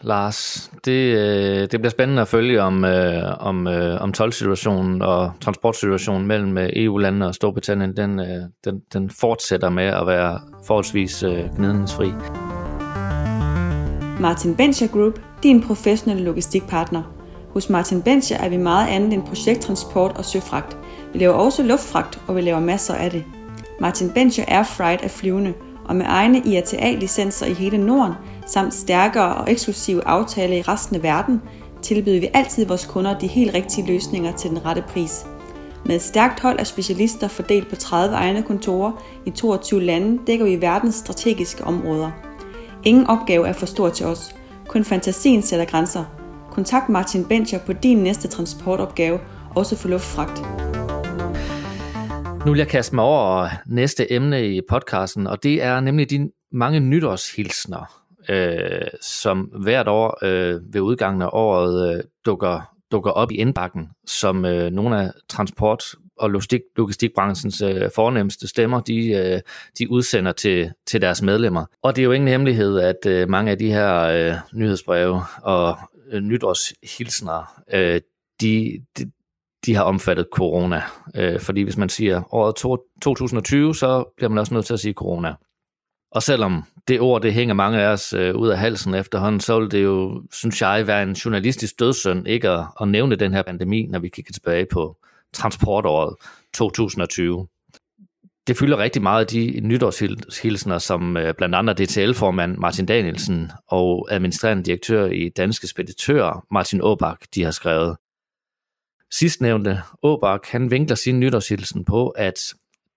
Lars. 0.02 0.72
Det, 0.86 1.18
øh, 1.18 1.68
det 1.72 1.80
bliver 1.80 1.90
spændende 1.90 2.22
at 2.22 2.28
følge 2.28 2.62
om, 2.62 2.86
øh, 2.86 3.24
om, 3.40 3.68
øh, 3.68 4.02
om 4.02 4.14
tolvsituationen 4.14 5.02
og 5.02 5.32
transportsituationen 5.42 6.28
mellem 6.28 6.58
øh, 6.58 6.70
EU-landene 6.74 7.28
og 7.28 7.36
Storbritannien. 7.36 7.98
Den, 7.98 8.20
øh, 8.20 8.44
den, 8.66 8.82
den 8.94 9.10
fortsætter 9.10 9.70
med 9.70 9.84
at 9.84 10.08
være 10.08 10.40
forholdsvis 10.68 11.24
øh, 11.24 11.56
gnidningsfri. 11.56 12.12
Martin 14.20 14.56
Bencher 14.56 14.88
Group, 14.88 15.20
din 15.44 15.64
professionelle 15.64 16.24
logistikpartner. 16.24 17.04
Hos 17.54 17.70
Martin 17.70 18.02
Bencher 18.02 18.38
er 18.38 18.50
vi 18.50 18.58
meget 18.58 18.88
andet 18.88 19.14
end 19.14 19.24
projekttransport 19.24 20.18
og 20.18 20.26
søfragt. 20.26 20.78
Vi 21.14 21.20
laver 21.20 21.34
også 21.34 21.64
luftfragt, 21.64 22.22
og 22.28 22.36
vi 22.36 22.42
laver 22.42 22.60
masser 22.60 22.94
af 22.94 23.12
det. 23.12 23.24
Martin 23.80 24.10
Bencher 24.10 24.46
Air 24.48 24.64
Freight 24.64 25.04
er 25.04 25.08
flyvende, 25.08 25.54
og 25.90 25.96
med 25.96 26.06
egne 26.08 26.42
IATA-licenser 26.46 27.46
i 27.46 27.54
hele 27.54 27.78
Norden– 27.78 28.14
samt 28.50 28.74
stærkere 28.74 29.36
og 29.36 29.52
eksklusive 29.52 30.08
aftaler 30.08 30.56
i 30.56 30.62
resten 30.62 30.96
af 30.96 31.04
verden, 31.04 31.42
tilbyder 31.82 32.20
vi 32.20 32.30
altid 32.34 32.66
vores 32.66 32.86
kunder 32.86 33.20
de 33.20 33.28
helt 33.28 33.54
rigtige 33.54 33.88
løsninger 33.88 34.32
til 34.32 34.50
den 34.50 34.66
rette 34.66 34.84
pris. 34.88 35.26
Med 35.86 35.96
et 35.96 36.02
stærkt 36.02 36.40
hold 36.40 36.60
af 36.60 36.68
specialister 36.68 37.28
fordelt 37.28 37.70
på 37.70 37.76
30 37.76 38.16
egne 38.16 38.44
kontorer 38.44 38.92
i 39.26 39.30
22 39.30 39.82
lande 39.82 40.20
dækker 40.28 40.46
vi 40.46 40.62
verdens 40.62 40.96
strategiske 40.96 41.64
områder. 41.64 42.12
Ingen 42.84 43.08
opgave 43.08 43.48
er 43.48 43.54
for 43.54 43.66
stor 43.66 43.90
til 43.90 44.06
os. 44.06 44.36
Kun 44.68 44.84
fantasien 44.84 45.42
sætter 45.42 45.66
grænser. 45.66 46.04
Kontakt 46.52 46.90
Martin 46.90 47.26
Bencher 47.26 47.60
på 47.60 47.74
din 47.74 47.98
næste 47.98 48.28
transportopgave, 48.28 49.20
også 49.56 49.76
for 49.76 49.88
luftfragt. 49.88 50.59
Nu 52.46 52.52
vil 52.52 52.58
jeg 52.58 52.68
kaste 52.68 52.96
mig 52.96 53.04
over 53.04 53.50
næste 53.66 54.14
emne 54.14 54.56
i 54.56 54.62
podcasten, 54.70 55.28
og 55.28 55.44
det 55.44 55.64
er 55.64 55.80
nemlig 55.80 56.10
de 56.10 56.32
mange 56.52 56.80
nytårshilsner, 56.80 58.04
øh, 58.30 58.88
som 59.02 59.40
hvert 59.40 59.88
år 59.88 60.26
øh, 60.26 60.74
ved 60.74 60.82
udgangen 60.82 61.22
af 61.22 61.30
året 61.34 61.96
øh, 61.96 62.04
dukker, 62.26 62.76
dukker 62.92 63.12
op 63.12 63.32
i 63.32 63.36
indbakken, 63.36 63.90
som 64.08 64.46
øh, 64.46 64.72
nogle 64.72 65.02
af 65.02 65.12
transport- 65.30 65.96
og 66.18 66.30
logistik, 66.30 66.62
logistikbranchens 66.78 67.62
øh, 67.62 67.90
fornemmeste 67.96 68.48
stemmer, 68.48 68.80
de, 68.80 69.08
øh, 69.08 69.42
de 69.80 69.92
udsender 69.92 70.32
til, 70.32 70.72
til 70.88 71.02
deres 71.02 71.22
medlemmer. 71.22 71.66
Og 71.84 71.96
det 71.96 72.02
er 72.02 72.06
jo 72.06 72.12
ingen 72.12 72.28
hemmelighed, 72.28 72.80
at 72.80 73.06
øh, 73.06 73.30
mange 73.30 73.52
af 73.52 73.58
de 73.58 73.72
her 73.72 74.00
øh, 74.00 74.36
nyhedsbreve 74.54 75.22
og 75.42 75.78
øh, 76.12 76.22
nytårshilsner, 76.22 77.62
øh, 77.74 78.02
de, 78.42 78.86
de, 78.98 79.12
de 79.66 79.76
har 79.76 79.84
omfattet 79.84 80.28
corona. 80.32 80.82
Øh, 81.16 81.40
fordi 81.40 81.62
hvis 81.62 81.78
man 81.78 81.90
siger 81.90 82.34
året 82.34 82.56
to, 82.56 82.78
2020, 83.02 83.76
så 83.76 84.14
bliver 84.18 84.30
man 84.30 84.38
også 84.38 84.54
nødt 84.54 84.66
til 84.66 84.74
at 84.74 84.80
sige 84.80 84.94
corona. 84.94 85.34
Og 86.12 86.24
selvom 86.24 86.64
det 86.88 87.00
ord, 87.02 87.22
det 87.22 87.34
hænger 87.34 87.54
mange 87.54 87.80
af 87.82 87.88
os 87.88 88.14
øh, 88.14 88.36
ud 88.36 88.50
af 88.50 88.58
halsen 88.58 88.94
efterhånden, 88.94 89.40
så 89.40 89.60
vil 89.60 89.72
det 89.72 89.84
jo, 89.84 90.24
synes 90.32 90.62
jeg, 90.62 90.88
være 90.88 91.04
en 91.04 91.14
journalistisk 91.14 91.80
dødssynd 91.80 92.28
ikke 92.28 92.50
at, 92.50 92.66
at 92.82 92.88
nævne 92.88 93.16
den 93.16 93.34
her 93.34 93.42
pandemi, 93.42 93.86
når 93.86 94.00
vi 94.00 94.10
kigger 94.10 94.34
tilbage 94.34 94.66
på 94.72 94.98
transportåret 95.34 96.16
2020. 96.54 97.48
Det 98.48 98.58
fylder 98.58 98.78
rigtig 98.78 99.02
meget 99.02 99.22
af 99.22 99.28
de 99.28 99.60
nytårshilsener, 99.64 100.78
som 100.78 101.18
øh, 101.18 101.34
blandt 101.38 101.56
andet 101.56 101.78
DTL-formand 101.78 102.58
Martin 102.58 102.86
Danielsen 102.86 103.52
og 103.68 104.08
administrerende 104.12 104.64
direktør 104.64 105.06
i 105.06 105.30
Danske 105.30 105.68
Speditører 105.68 106.46
Martin 106.52 106.82
Åbak, 106.82 107.18
de 107.36 107.44
har 107.44 107.52
skrevet. 107.52 107.98
Sidstnævnte 109.12 109.82
Åbak, 110.04 110.48
han 110.48 110.72
vinkler 110.72 110.96
sin 110.96 111.20
nytårshilsen 111.20 111.86
på, 111.86 112.10
at 112.10 112.54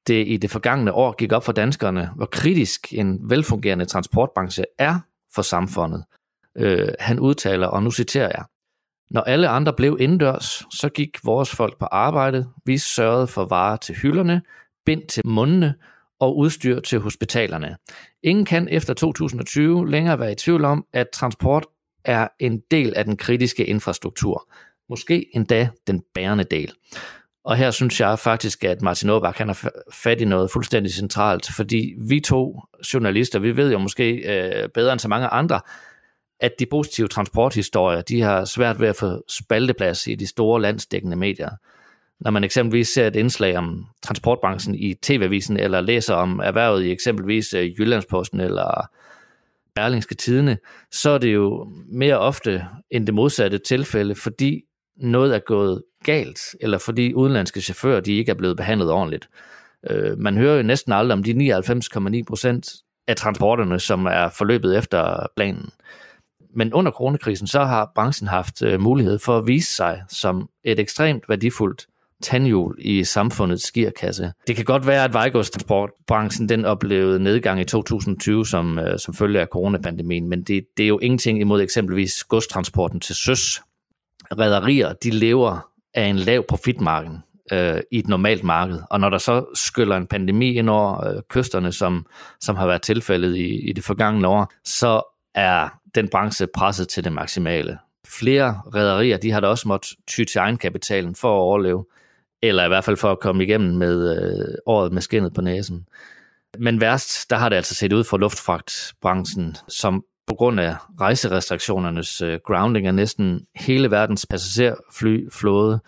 det 0.07 0.29
i 0.29 0.37
det 0.37 0.51
forgangne 0.51 0.92
år 0.92 1.12
gik 1.12 1.33
op 1.33 1.44
for 1.44 1.53
danskerne, 1.53 2.11
hvor 2.16 2.27
kritisk 2.27 2.92
en 2.92 3.31
velfungerende 3.31 3.85
transportbranche 3.85 4.64
er 4.79 4.98
for 5.35 5.42
samfundet. 5.42 6.05
Øh, 6.57 6.88
han 7.01 7.18
udtaler, 7.18 7.66
og 7.66 7.83
nu 7.83 7.90
citerer 7.90 8.31
jeg, 8.35 8.44
når 9.11 9.20
alle 9.20 9.48
andre 9.48 9.72
blev 9.72 9.96
indendørs, 10.01 10.62
så 10.70 10.88
gik 10.88 11.18
vores 11.25 11.51
folk 11.51 11.79
på 11.79 11.85
arbejde. 11.85 12.48
Vi 12.64 12.79
sørgede 12.79 13.27
for 13.27 13.44
varer 13.44 13.77
til 13.77 13.94
hylderne, 13.94 14.42
bind 14.87 15.03
til 15.09 15.27
mundene 15.27 15.75
og 16.20 16.37
udstyr 16.37 16.81
til 16.81 17.01
hospitalerne. 17.01 17.77
Ingen 18.22 18.44
kan 18.44 18.68
efter 18.68 18.94
2020 18.94 19.90
længere 19.90 20.18
være 20.18 20.33
i 20.33 20.35
tvivl 20.35 20.64
om, 20.64 20.85
at 20.92 21.07
transport 21.12 21.66
er 22.05 22.29
en 22.38 22.61
del 22.70 22.94
af 22.96 23.05
den 23.05 23.16
kritiske 23.16 23.64
infrastruktur. 23.64 24.48
Måske 24.92 25.26
endda 25.35 25.68
den 25.87 26.02
bærende 26.14 26.44
del. 26.44 26.72
Og 27.44 27.57
her 27.57 27.70
synes 27.70 28.00
jeg 28.00 28.18
faktisk, 28.18 28.64
at 28.64 28.83
Martin 28.83 29.11
Aabach 29.11 29.38
han 29.38 29.48
har 29.48 29.70
fat 29.92 30.20
i 30.20 30.24
noget 30.24 30.50
fuldstændig 30.50 30.92
centralt, 30.92 31.48
fordi 31.57 31.94
vi 32.09 32.20
to 32.20 32.61
journalister, 32.94 33.38
vi 33.38 33.57
ved 33.57 33.72
jo 33.72 33.78
måske 33.78 34.12
øh, 34.12 34.68
bedre 34.68 34.92
end 34.92 35.00
så 35.00 35.09
mange 35.09 35.28
andre, 35.28 35.61
at 36.40 36.52
de 36.59 36.66
positive 36.66 37.09
transporthistorier, 37.09 38.00
de 38.00 38.20
har 38.20 38.44
svært 38.44 38.81
ved 38.81 38.88
at 38.88 38.96
få 38.96 39.24
spalteplads 39.28 40.07
i 40.07 40.14
de 40.14 40.26
store 40.26 40.62
landsdækkende 40.62 41.16
medier. 41.16 41.50
Når 42.20 42.31
man 42.31 42.44
eksempelvis 42.44 42.88
ser 42.88 43.07
et 43.07 43.16
indslag 43.16 43.57
om 43.57 43.87
transportbranchen 44.02 44.74
i 44.74 44.94
TV-avisen, 44.94 45.57
eller 45.57 45.81
læser 45.81 46.14
om 46.14 46.40
erhvervet 46.44 46.85
i 46.85 46.90
eksempelvis 46.90 47.55
øh, 47.55 47.81
Jyllandsposten 47.81 48.40
eller 48.40 48.88
Berlingske 49.74 50.14
Tidene, 50.14 50.59
så 50.90 51.11
er 51.11 51.18
det 51.18 51.35
jo 51.35 51.72
mere 51.88 52.18
ofte 52.18 52.66
end 52.90 53.07
det 53.07 53.14
modsatte 53.14 53.59
tilfælde, 53.59 54.14
fordi 54.14 54.64
noget 54.96 55.35
er 55.35 55.38
gået 55.38 55.83
galt, 56.05 56.40
eller 56.61 56.78
fordi 56.78 57.14
udenlandske 57.14 57.61
chauffører 57.61 58.00
de 58.00 58.12
ikke 58.12 58.31
er 58.31 58.35
blevet 58.35 58.57
behandlet 58.57 58.90
ordentligt. 58.90 59.28
Øh, 59.90 60.18
man 60.18 60.37
hører 60.37 60.57
jo 60.57 60.62
næsten 60.62 60.92
aldrig 60.92 61.12
om 61.12 61.22
de 61.22 61.55
99,9 62.18 62.24
procent 62.28 62.68
af 63.09 63.16
transporterne, 63.16 63.81
som 63.81 64.07
er 64.07 64.28
forløbet 64.28 64.78
efter 64.78 65.26
planen. 65.37 65.70
Men 66.55 66.74
under 66.74 66.92
coronakrisen, 66.92 67.46
så 67.46 67.64
har 67.64 67.92
branchen 67.94 68.28
haft 68.28 68.62
øh, 68.62 68.81
mulighed 68.81 69.18
for 69.18 69.38
at 69.38 69.46
vise 69.46 69.72
sig 69.74 70.02
som 70.09 70.48
et 70.64 70.81
ekstremt 70.81 71.24
værdifuldt 71.28 71.87
tandhjul 72.22 72.76
i 72.78 73.05
samfundets 73.05 73.66
skierkasse. 73.66 74.33
Det 74.46 74.57
kan 74.57 74.64
godt 74.64 74.87
være, 74.87 75.05
at 75.05 75.12
vejgodstransportbranchen 75.12 76.48
den 76.48 76.64
oplevede 76.64 77.20
nedgang 77.20 77.61
i 77.61 77.64
2020 77.64 78.46
som, 78.46 78.78
øh, 78.78 78.98
som 78.98 79.14
følge 79.14 79.40
af 79.40 79.46
coronapandemien, 79.46 80.28
men 80.28 80.42
det, 80.42 80.64
det 80.76 80.83
er 80.83 80.88
jo 80.88 80.98
ingenting 80.98 81.40
imod 81.40 81.62
eksempelvis 81.62 82.24
godstransporten 82.24 83.00
til 83.00 83.14
søs. 83.14 83.61
Rederier, 84.38 84.92
de 84.92 85.11
lever 85.11 85.68
af 85.95 86.05
en 86.05 86.16
lav 86.16 86.47
profitmarken 86.49 87.18
øh, 87.53 87.81
i 87.90 87.99
et 87.99 88.09
normalt 88.09 88.45
marked. 88.45 88.81
Og 88.90 89.01
når 89.01 89.11
der 89.11 89.18
så 89.18 89.45
skyller 89.55 89.97
en 89.97 90.07
pandemi 90.07 90.55
ind 90.55 90.71
over 90.71 91.07
øh, 91.07 91.23
kysterne, 91.29 91.73
som, 91.73 92.07
som 92.40 92.57
har 92.57 92.66
været 92.66 92.83
tilfældet 92.83 93.37
i, 93.37 93.68
i 93.68 93.73
det 93.73 93.85
forgangne 93.85 94.29
år, 94.29 94.53
så 94.64 95.03
er 95.35 95.68
den 95.95 96.09
branche 96.09 96.47
presset 96.55 96.88
til 96.88 97.05
det 97.05 97.12
maksimale. 97.12 97.79
Flere 98.07 98.61
rædderier, 98.75 99.16
de 99.16 99.31
har 99.31 99.40
da 99.40 99.47
også 99.47 99.68
måttet 99.68 99.90
ty 100.07 100.25
til 100.25 100.38
egenkapitalen 100.38 101.14
for 101.14 101.29
at 101.29 101.40
overleve, 101.40 101.85
eller 102.42 102.64
i 102.64 102.68
hvert 102.68 102.85
fald 102.85 102.97
for 102.97 103.12
at 103.12 103.21
komme 103.21 103.45
igennem 103.45 103.77
med 103.77 104.18
øh, 104.18 104.55
året 104.66 104.92
med 104.92 105.03
skinnet 105.03 105.35
på 105.35 105.40
næsen. 105.40 105.87
Men 106.59 106.81
værst, 106.81 107.31
der 107.31 107.37
har 107.37 107.49
det 107.49 107.57
altså 107.57 107.75
set 107.75 107.92
ud 107.92 108.05
for 108.05 108.16
luftfragtbranchen, 108.16 109.57
som 109.68 110.05
på 110.27 110.35
grund 110.35 110.61
af 110.61 110.75
rejserestriktionernes 111.01 112.23
øh, 112.23 112.41
grounding 112.47 112.87
af 112.87 112.95
næsten 112.95 113.47
hele 113.57 113.91
verdens 113.91 114.27
passagerflyflåde, 114.27 115.81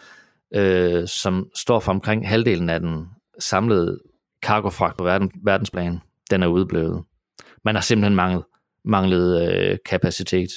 øh, 0.55 1.09
som 1.09 1.49
står 1.55 1.81
for 1.81 1.93
omkring 1.93 2.29
halvdelen 2.29 2.71
af 2.71 2.81
den 2.81 3.07
samlede 3.39 4.01
cargofragt 4.43 4.97
på 4.97 5.05
verden, 5.05 5.31
verdensplan, 5.45 5.99
den 6.31 6.43
er 6.43 6.47
udeblevet. 6.47 7.03
Man 7.65 7.75
har 7.75 7.83
simpelthen 7.83 8.17
manglet, 8.17 8.45
manglet 8.85 9.49
øh, 9.49 9.79
kapacitet. 9.87 10.51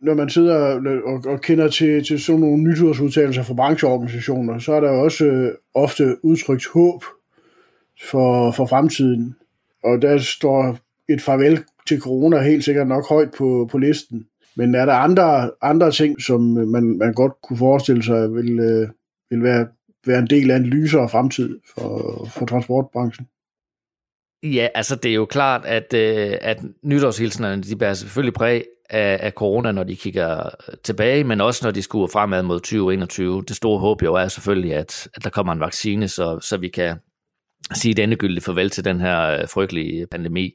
Når 0.00 0.14
man 0.14 0.30
sidder 0.30 0.56
og, 1.04 1.32
og 1.32 1.40
kender 1.40 1.68
til, 1.68 2.04
til 2.04 2.20
sådan 2.20 2.40
nogle 2.40 2.62
nytårsudtalelser 2.62 3.42
fra 3.42 3.54
brancheorganisationer, 3.54 4.58
så 4.58 4.72
er 4.72 4.80
der 4.80 4.92
jo 4.92 5.04
også 5.04 5.24
øh, 5.24 5.52
ofte 5.74 6.24
udtrykt 6.24 6.66
håb 6.74 7.04
for, 8.10 8.50
for 8.50 8.66
fremtiden. 8.66 9.34
Og 9.84 10.02
der 10.02 10.18
står 10.18 10.78
et 11.08 11.20
farvel 11.20 11.64
til 11.86 12.00
corona 12.00 12.42
helt 12.42 12.64
sikkert 12.64 12.88
nok 12.88 13.08
højt 13.08 13.30
på, 13.38 13.68
på 13.70 13.78
listen. 13.78 14.26
Men 14.56 14.74
er 14.74 14.86
der 14.86 14.92
andre, 14.92 15.50
andre 15.62 15.90
ting, 15.90 16.22
som 16.22 16.58
øh, 16.58 16.68
man, 16.68 16.98
man 16.98 17.14
godt 17.14 17.32
kunne 17.42 17.56
forestille 17.56 18.02
sig 18.02 18.34
vil, 18.34 18.58
øh, 18.58 18.88
vil 19.30 19.42
være, 19.42 19.66
være 20.06 20.18
en 20.18 20.26
del 20.26 20.50
af 20.50 20.56
en 20.56 20.66
lysere 20.66 21.08
fremtid 21.08 21.58
for, 21.74 22.24
for 22.30 22.46
transportbranchen? 22.46 23.26
Ja, 24.42 24.68
altså 24.74 24.96
det 24.96 25.10
er 25.10 25.14
jo 25.14 25.24
klart, 25.24 25.64
at, 25.64 25.94
øh, 25.94 26.38
at 26.40 26.58
nytårshilsenerne, 26.82 27.62
de 27.62 27.76
bærer 27.76 27.94
selvfølgelig 27.94 28.34
præg 28.34 28.64
af, 28.90 29.18
af 29.22 29.32
corona, 29.32 29.72
når 29.72 29.84
de 29.84 29.96
kigger 29.96 30.46
øh, 30.46 30.74
tilbage, 30.84 31.24
men 31.24 31.40
også 31.40 31.66
når 31.66 31.70
de 31.70 31.82
skuer 31.82 32.06
fremad 32.06 32.42
mod 32.42 32.60
2021. 32.60 33.44
Det 33.48 33.56
store 33.56 33.78
håb 33.78 34.02
jo 34.02 34.14
er 34.14 34.28
selvfølgelig, 34.28 34.74
at, 34.74 35.08
at 35.14 35.24
der 35.24 35.30
kommer 35.30 35.52
en 35.52 35.60
vaccine, 35.60 36.08
så, 36.08 36.38
så 36.40 36.56
vi 36.56 36.68
kan 36.68 36.96
sige 37.74 37.92
et 37.92 37.98
endegyldigt 37.98 38.44
farvel 38.44 38.70
til 38.70 38.84
den 38.84 39.00
her 39.00 39.20
øh, 39.22 39.48
frygtelige 39.48 40.06
pandemi. 40.06 40.54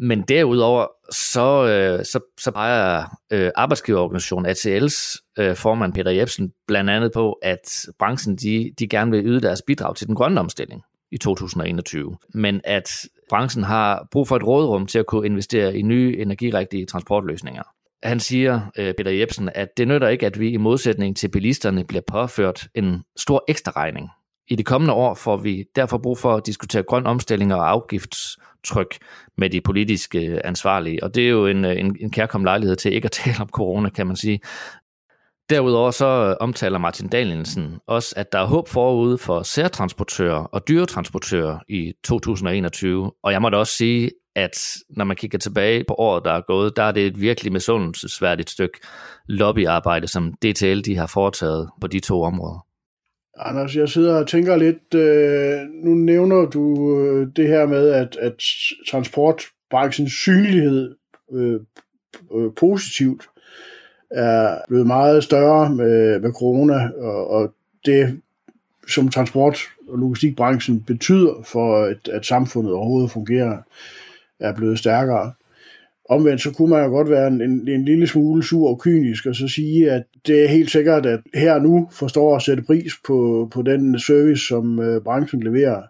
Men 0.00 0.22
derudover, 0.22 0.86
så, 1.12 1.66
øh, 1.66 2.04
så, 2.04 2.20
så 2.38 2.50
peger 2.50 3.04
øh, 3.30 3.50
arbejdsgiverorganisationen 3.54 4.50
ATL's 4.50 5.32
øh, 5.38 5.56
formand 5.56 5.92
Peter 5.92 6.10
Jebsen 6.10 6.52
blandt 6.66 6.90
andet 6.90 7.12
på, 7.12 7.32
at 7.32 7.86
branchen 7.98 8.36
de, 8.36 8.72
de 8.78 8.88
gerne 8.88 9.10
vil 9.10 9.26
yde 9.26 9.40
deres 9.40 9.62
bidrag 9.66 9.96
til 9.96 10.06
den 10.06 10.14
grønne 10.14 10.40
omstilling 10.40 10.82
i 11.10 11.18
2021, 11.18 12.16
men 12.34 12.60
at 12.64 12.90
branchen 13.28 13.64
har 13.64 14.08
brug 14.10 14.28
for 14.28 14.36
et 14.36 14.46
rådrum 14.46 14.86
til 14.86 14.98
at 14.98 15.06
kunne 15.06 15.26
investere 15.26 15.76
i 15.76 15.82
nye 15.82 16.16
energirigtige 16.18 16.86
transportløsninger. 16.86 17.62
Han 18.02 18.20
siger, 18.20 18.60
øh, 18.78 18.94
Peter 18.94 19.10
Jebsen, 19.10 19.50
at 19.54 19.68
det 19.76 19.88
nytter 19.88 20.08
ikke, 20.08 20.26
at 20.26 20.40
vi 20.40 20.50
i 20.50 20.56
modsætning 20.56 21.16
til 21.16 21.28
bilisterne 21.28 21.84
bliver 21.84 22.02
påført 22.06 22.68
en 22.74 23.02
stor 23.16 23.44
ekstra 23.48 23.72
regning. 23.76 24.10
I 24.48 24.56
de 24.56 24.64
kommende 24.64 24.94
år 24.94 25.14
får 25.14 25.36
vi 25.36 25.64
derfor 25.76 25.98
brug 25.98 26.18
for 26.18 26.34
at 26.34 26.46
diskutere 26.46 26.82
grøn 26.82 27.06
omstilling 27.06 27.54
og 27.54 27.70
afgiftstryk 27.70 28.98
med 29.36 29.50
de 29.50 29.60
politiske 29.60 30.26
øh, 30.26 30.40
ansvarlige, 30.44 31.04
og 31.04 31.14
det 31.14 31.24
er 31.24 31.28
jo 31.28 31.46
en, 31.46 31.64
øh, 31.64 31.78
en, 31.78 31.96
en 32.00 32.10
kærkom 32.10 32.44
lejlighed 32.44 32.76
til 32.76 32.92
ikke 32.92 33.06
at 33.06 33.12
tale 33.24 33.36
om 33.40 33.48
corona, 33.48 33.88
kan 33.88 34.06
man 34.06 34.16
sige. 34.16 34.40
Derudover 35.50 35.90
så 35.90 36.06
øh, 36.06 36.36
omtaler 36.40 36.78
Martin 36.78 37.08
Danielsen 37.08 37.78
også, 37.86 38.14
at 38.16 38.32
der 38.32 38.38
er 38.38 38.46
håb 38.46 38.68
forude 38.68 39.18
for 39.18 39.42
særtransportører 39.42 40.44
og 40.44 40.68
dyretransportører 40.68 41.58
i 41.68 41.92
2021. 42.04 43.12
Og 43.22 43.32
jeg 43.32 43.42
må 43.42 43.48
da 43.48 43.56
også 43.56 43.72
sige, 43.72 44.10
at 44.36 44.76
når 44.90 45.04
man 45.04 45.16
kigger 45.16 45.38
tilbage 45.38 45.84
på 45.88 45.94
året, 45.94 46.24
der 46.24 46.32
er 46.32 46.40
gået, 46.40 46.76
der 46.76 46.82
er 46.82 46.92
det 46.92 47.06
et 47.06 47.20
virkelig 47.20 47.52
misundelsesværdigt 47.52 48.50
stykke 48.50 48.78
lobbyarbejde, 49.26 50.08
som 50.08 50.32
DTL 50.32 50.80
de 50.80 50.96
har 50.96 51.06
foretaget 51.06 51.70
på 51.80 51.86
de 51.86 52.00
to 52.00 52.22
områder. 52.22 52.67
Anders, 53.40 53.76
jeg 53.76 53.88
sidder 53.88 54.14
og 54.14 54.28
tænker 54.28 54.56
lidt, 54.56 54.94
øh, 54.94 55.68
nu 55.84 55.94
nævner 55.94 56.46
du 56.46 56.96
øh, 57.00 57.28
det 57.36 57.48
her 57.48 57.66
med, 57.66 57.88
at, 57.88 58.16
at 58.20 58.42
transportbranchens 58.90 60.12
synlighed 60.12 60.94
øh, 61.32 61.60
øh, 62.34 62.50
positivt 62.56 63.28
er 64.10 64.58
blevet 64.68 64.86
meget 64.86 65.24
større 65.24 65.74
med, 65.74 66.20
med 66.20 66.32
corona, 66.32 66.90
og, 66.98 67.30
og 67.30 67.54
det, 67.86 68.20
som 68.88 69.08
transport- 69.08 69.68
og 69.88 69.98
logistikbranchen 69.98 70.82
betyder 70.82 71.42
for, 71.44 71.84
at, 71.84 72.08
at 72.08 72.26
samfundet 72.26 72.72
overhovedet 72.72 73.10
fungerer, 73.10 73.58
er 74.40 74.54
blevet 74.54 74.78
stærkere. 74.78 75.32
Omvendt 76.08 76.42
så 76.42 76.52
kunne 76.52 76.70
man 76.70 76.84
jo 76.84 76.90
godt 76.90 77.10
være 77.10 77.26
en, 77.26 77.40
en, 77.40 77.68
en 77.68 77.84
lille 77.84 78.06
smule 78.06 78.42
sur 78.42 78.68
og 78.68 78.80
kynisk, 78.80 79.26
og 79.26 79.34
så 79.34 79.48
sige, 79.48 79.90
at 79.90 80.02
det 80.26 80.44
er 80.44 80.48
helt 80.48 80.70
sikkert, 80.70 81.06
at 81.06 81.20
her 81.34 81.58
nu 81.58 81.88
forstår 81.92 82.36
at 82.36 82.42
sætte 82.42 82.62
pris 82.62 82.92
på, 83.06 83.48
på 83.52 83.62
den 83.62 83.98
service, 83.98 84.46
som 84.46 84.80
øh, 84.80 85.02
branchen 85.02 85.42
leverer. 85.42 85.82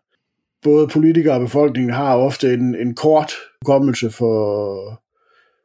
Både 0.62 0.88
politikere 0.88 1.34
og 1.34 1.40
befolkningen 1.40 1.92
har 1.92 2.16
ofte 2.16 2.54
en, 2.54 2.74
en 2.74 2.94
kort 2.94 3.32
kommelse 3.64 4.10
for, 4.10 5.02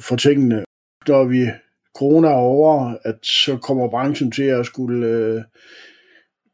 for 0.02 0.16
tingene. 0.16 0.64
Når 1.08 1.24
vi 1.24 1.48
corona 1.96 2.28
er 2.28 2.34
over, 2.34 2.96
at 3.04 3.16
så 3.22 3.58
kommer 3.58 3.90
branchen 3.90 4.32
til 4.32 4.44
at 4.44 4.66
skulle 4.66 5.08
øh, 5.08 5.42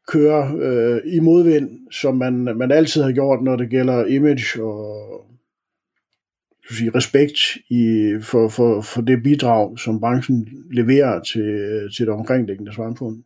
køre 0.08 0.52
øh, 0.58 1.00
i 1.04 1.20
modvind, 1.20 1.70
som 1.90 2.16
man, 2.16 2.32
man 2.34 2.72
altid 2.72 3.02
har 3.02 3.12
gjort, 3.12 3.42
når 3.42 3.56
det 3.56 3.70
gælder 3.70 4.04
image 4.04 4.64
og 4.64 5.24
sige, 6.76 6.90
respekt 6.94 7.38
i, 7.70 8.14
for, 8.22 8.48
for, 8.48 8.80
for 8.80 9.00
det 9.00 9.22
bidrag, 9.22 9.78
som 9.78 10.00
branchen 10.00 10.48
leverer 10.72 11.20
til, 11.20 11.88
til 11.96 12.06
det 12.06 12.14
omkringliggende 12.14 12.74
samfund. 12.74 13.22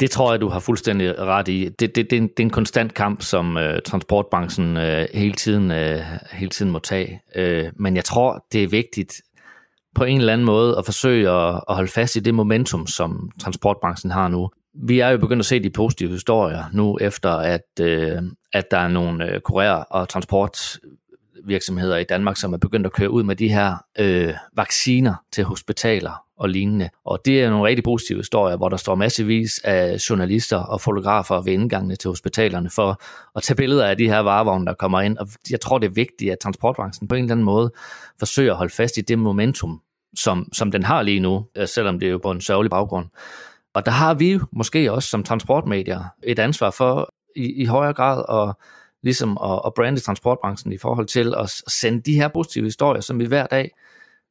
Det 0.00 0.10
tror 0.10 0.32
jeg, 0.32 0.40
du 0.40 0.48
har 0.48 0.60
fuldstændig 0.60 1.18
ret 1.18 1.48
i. 1.48 1.64
Det, 1.64 1.96
det, 1.96 1.96
det, 1.96 2.12
er, 2.12 2.16
en, 2.16 2.28
det 2.28 2.40
er 2.40 2.44
en 2.44 2.50
konstant 2.50 2.94
kamp, 2.94 3.22
som 3.22 3.56
øh, 3.56 3.82
transportbranchen 3.82 4.76
øh, 4.76 5.06
hele, 5.14 5.32
tiden, 5.32 5.70
øh, 5.70 6.00
hele 6.32 6.50
tiden 6.50 6.72
må 6.72 6.78
tage. 6.78 7.20
Øh, 7.36 7.66
men 7.76 7.96
jeg 7.96 8.04
tror, 8.04 8.46
det 8.52 8.62
er 8.62 8.68
vigtigt, 8.68 9.22
på 9.94 10.04
en 10.04 10.18
eller 10.18 10.32
anden 10.32 10.44
måde 10.44 10.78
at 10.78 10.84
forsøge 10.84 11.30
at, 11.30 11.54
at 11.68 11.74
holde 11.74 11.90
fast 11.90 12.16
i 12.16 12.20
det 12.20 12.34
momentum, 12.34 12.86
som 12.86 13.30
transportbranchen 13.40 14.10
har 14.10 14.28
nu. 14.28 14.50
Vi 14.74 15.00
er 15.00 15.08
jo 15.08 15.18
begyndt 15.18 15.40
at 15.40 15.46
se 15.46 15.62
de 15.62 15.70
positive 15.70 16.10
historier 16.10 16.64
nu, 16.72 16.98
efter 17.00 17.30
at, 17.30 17.80
øh, 17.80 18.22
at 18.52 18.70
der 18.70 18.78
er 18.78 18.88
nogle 18.88 19.30
øh, 19.30 19.40
kurér- 19.48 19.86
og 19.90 20.08
virksomheder 21.44 21.96
i 21.96 22.04
Danmark, 22.04 22.36
som 22.36 22.52
er 22.52 22.58
begyndt 22.58 22.86
at 22.86 22.92
køre 22.92 23.10
ud 23.10 23.22
med 23.22 23.36
de 23.36 23.48
her 23.48 23.76
øh, 23.98 24.34
vacciner 24.56 25.14
til 25.32 25.44
hospitaler 25.44 26.24
og 26.36 26.48
lignende. 26.48 26.88
Og 27.04 27.20
det 27.24 27.42
er 27.42 27.50
nogle 27.50 27.68
rigtig 27.68 27.84
positive 27.84 28.18
historier, 28.18 28.56
hvor 28.56 28.68
der 28.68 28.76
står 28.76 28.94
massevis 28.94 29.60
af 29.64 29.96
journalister 30.10 30.56
og 30.56 30.80
fotografer 30.80 31.40
ved 31.40 31.52
indgangene 31.52 31.96
til 31.96 32.08
hospitalerne 32.08 32.70
for 32.70 33.02
at 33.36 33.42
tage 33.42 33.56
billeder 33.56 33.86
af 33.86 33.96
de 33.96 34.08
her 34.08 34.18
varevogne, 34.18 34.66
der 34.66 34.74
kommer 34.74 35.00
ind. 35.00 35.18
Og 35.18 35.28
jeg 35.50 35.60
tror, 35.60 35.78
det 35.78 35.86
er 35.86 35.92
vigtigt, 35.92 36.32
at 36.32 36.38
transportbranchen 36.38 37.08
på 37.08 37.14
en 37.14 37.24
eller 37.24 37.34
anden 37.34 37.44
måde 37.44 37.72
forsøger 38.18 38.52
at 38.52 38.58
holde 38.58 38.74
fast 38.74 38.96
i 38.96 39.00
det 39.00 39.18
momentum, 39.18 39.80
som, 40.16 40.48
som 40.52 40.70
den 40.70 40.82
har 40.82 41.02
lige 41.02 41.20
nu, 41.20 41.46
øh, 41.56 41.68
selvom 41.68 41.98
det 42.00 42.06
er 42.06 42.12
jo 42.12 42.18
på 42.18 42.30
en 42.30 42.40
sørgelig 42.40 42.70
baggrund. 42.70 43.06
Og 43.74 43.86
der 43.86 43.92
har 43.92 44.14
vi 44.14 44.38
måske 44.52 44.92
også 44.92 45.08
som 45.08 45.22
transportmedier 45.22 46.04
et 46.22 46.38
ansvar 46.38 46.70
for 46.70 47.14
i, 47.36 47.62
i 47.62 47.64
højere 47.64 47.92
grad 47.92 48.48
at, 48.48 48.54
ligesom 49.04 49.38
at, 49.44 49.60
at 49.66 49.74
brande 49.74 50.00
transportbranchen 50.00 50.72
i 50.72 50.78
forhold 50.78 51.06
til 51.06 51.34
at 51.36 51.50
sende 51.68 52.00
de 52.00 52.14
her 52.14 52.28
positive 52.28 52.64
historier, 52.64 53.00
som 53.00 53.18
vi 53.18 53.24
hver 53.24 53.46
dag 53.46 53.70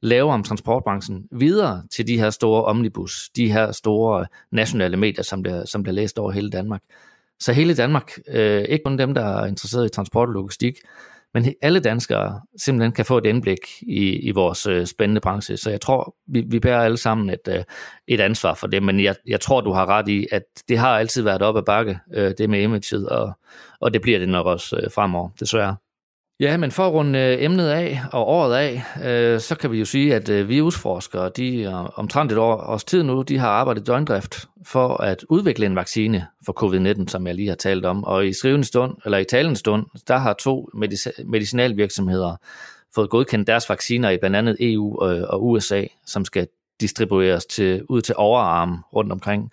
laver 0.02 0.34
om 0.34 0.44
transportbranchen, 0.44 1.28
videre 1.32 1.84
til 1.92 2.08
de 2.08 2.20
her 2.20 2.30
store 2.30 2.64
omnibus, 2.64 3.30
de 3.36 3.52
her 3.52 3.72
store 3.72 4.26
nationale 4.52 4.98
medier, 4.98 5.24
som 5.24 5.42
bliver, 5.42 5.66
som 5.66 5.84
bliver 5.84 5.94
læst 5.94 6.20
over 6.20 6.32
hele 6.32 6.50
Danmark. 6.50 6.82
Så 7.40 7.54
hele 7.54 7.76
Danmark, 7.76 8.12
øh, 8.28 8.62
ikke 8.62 8.84
kun 8.84 8.98
dem, 8.98 9.14
der 9.14 9.26
er 9.26 9.46
interesseret 9.46 9.86
i 9.86 9.90
transport 9.90 10.28
og 10.28 10.34
logistik, 10.34 10.76
men 11.34 11.54
alle 11.62 11.80
danskere 11.80 12.42
simpelthen 12.58 12.92
kan 12.92 13.06
få 13.06 13.18
et 13.18 13.26
indblik 13.26 13.60
i, 13.82 14.20
i 14.20 14.32
vores 14.32 14.66
øh, 14.66 14.86
spændende 14.86 15.22
branche. 15.22 15.58
Så 15.58 15.70
jeg 15.70 15.82
tror, 15.82 16.16
vi, 16.28 16.44
vi 16.48 16.60
bærer 16.60 16.82
alle 16.82 16.98
sammen 16.98 17.30
et, 17.30 17.48
øh, 17.50 17.64
et 18.08 18.20
ansvar 18.20 18.54
for 18.54 18.68
det, 18.68 18.84
men 18.84 19.04
jeg, 19.04 19.16
jeg 19.28 19.42
tror, 19.42 19.62
du 19.62 19.72
har 19.72 19.86
ret 19.86 20.08
i, 20.08 20.28
at 20.32 20.44
det 20.70 20.78
har 20.78 20.98
altid 20.98 21.24
været 21.24 21.42
op 21.42 21.58
ad 21.58 21.64
bakke, 21.64 22.00
øh, 22.14 22.34
det 22.38 22.50
med 22.50 22.62
imaget, 22.62 23.10
og, 23.10 23.32
og 23.82 23.94
det 23.94 24.02
bliver 24.02 24.20
det 24.20 24.30
nok 24.30 24.46
også 24.46 24.76
øh, 24.76 24.92
fremover, 24.92 25.30
desværre. 25.40 25.76
Ja, 26.44 26.58
men 26.58 26.72
for 26.72 26.88
at 26.88 26.94
runde 26.94 27.20
øh, 27.20 27.44
emnet 27.44 27.68
af 27.70 28.02
og 28.12 28.28
året 28.28 28.56
af, 28.56 28.84
øh, 29.04 29.40
så 29.40 29.56
kan 29.56 29.72
vi 29.72 29.80
jo 29.80 29.86
sige, 29.86 30.16
at 30.16 30.30
øh, 30.30 30.50
virusforskere, 30.50 31.32
de 31.38 31.62
øh, 31.62 32.00
omtrent 32.00 32.32
et 32.32 32.38
år, 32.38 32.56
års 32.56 32.84
tid 32.84 33.04
nu, 33.04 33.22
de 33.22 33.38
har 33.38 33.50
arbejdet 33.50 33.88
døgndrift 33.88 34.48
for 34.66 35.02
at 35.02 35.26
udvikle 35.30 35.66
en 35.66 35.76
vaccine 35.76 36.28
for 36.46 36.64
covid-19, 36.64 37.08
som 37.08 37.28
jeg 37.28 37.36
lige 37.36 37.48
har 37.48 37.56
talt 37.56 37.86
om. 37.86 38.04
Og 38.04 38.28
i 38.28 38.34
skrivende 38.34 38.66
stund, 38.66 38.98
eller 39.06 39.18
i 39.18 39.24
talende 39.24 39.56
stund, 39.56 39.86
der 40.08 40.18
har 40.18 40.34
to 40.34 40.70
medic- 40.76 41.24
medicinalvirksomheder 41.26 42.36
fået 42.96 43.10
godkendt 43.10 43.48
deres 43.48 43.70
vacciner 43.70 44.10
i 44.10 44.18
blandt 44.18 44.36
andet 44.36 44.58
EU 44.60 45.06
øh, 45.06 45.22
og, 45.22 45.28
og 45.28 45.46
USA, 45.48 45.84
som 46.06 46.26
skal 46.26 46.48
distribueres 46.82 47.46
til, 47.46 47.84
ud 47.90 48.02
til 48.02 48.16
overarm 48.18 48.84
rundt 48.94 49.12
omkring. 49.12 49.52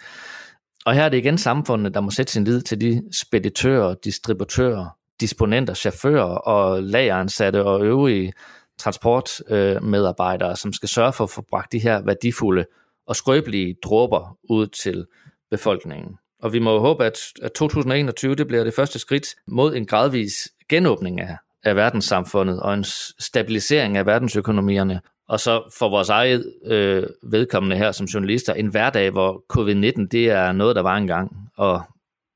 Og 0.87 0.95
her 0.95 1.05
er 1.05 1.09
det 1.09 1.19
igen 1.19 1.39
samfundet, 1.39 1.95
der 1.95 2.01
må 2.01 2.11
sætte 2.11 2.33
sin 2.33 2.45
lid 2.45 2.61
til 2.61 2.81
de 2.81 3.03
speditører, 3.13 3.95
distributører, 3.95 5.00
disponenter, 5.21 5.75
chauffører 5.75 6.25
og 6.25 6.83
lageransatte 6.83 7.65
og 7.65 7.85
øvrige 7.85 8.33
transportmedarbejdere, 8.79 10.57
som 10.57 10.73
skal 10.73 10.89
sørge 10.89 11.13
for 11.13 11.25
at 11.25 11.31
få 11.31 11.45
bragt 11.51 11.73
de 11.73 11.79
her 11.79 12.03
værdifulde 12.03 12.65
og 13.07 13.17
skrøbelige 13.17 13.77
dråber 13.85 14.39
ud 14.51 14.67
til 14.67 15.07
befolkningen. 15.51 16.17
Og 16.43 16.53
vi 16.53 16.59
må 16.59 16.79
håbe, 16.79 17.05
at, 17.05 17.19
2021 17.55 18.35
det 18.35 18.47
bliver 18.47 18.65
det 18.65 18.75
første 18.75 18.99
skridt 18.99 19.27
mod 19.47 19.77
en 19.77 19.87
gradvis 19.87 20.49
genåbning 20.69 21.21
af, 21.21 21.37
af 21.65 21.77
verdenssamfundet 21.77 22.61
og 22.61 22.75
en 22.75 22.85
stabilisering 23.19 23.97
af 23.97 24.07
verdensøkonomierne. 24.07 25.01
Og 25.29 25.41
så 25.41 25.73
for 25.79 25.89
vores 25.89 26.09
eget 26.09 26.55
øh, 26.65 27.07
vedkommende 27.23 27.77
her 27.77 27.93
som 27.93 28.07
journalister, 28.07 28.55
en 28.55 28.67
hverdag, 28.67 29.11
hvor 29.11 29.45
covid-19 29.53 30.07
det 30.11 30.31
er 30.31 30.53
noget, 30.53 30.77
der 30.77 30.83
var 30.83 30.97
engang, 30.97 31.51
og 31.57 31.83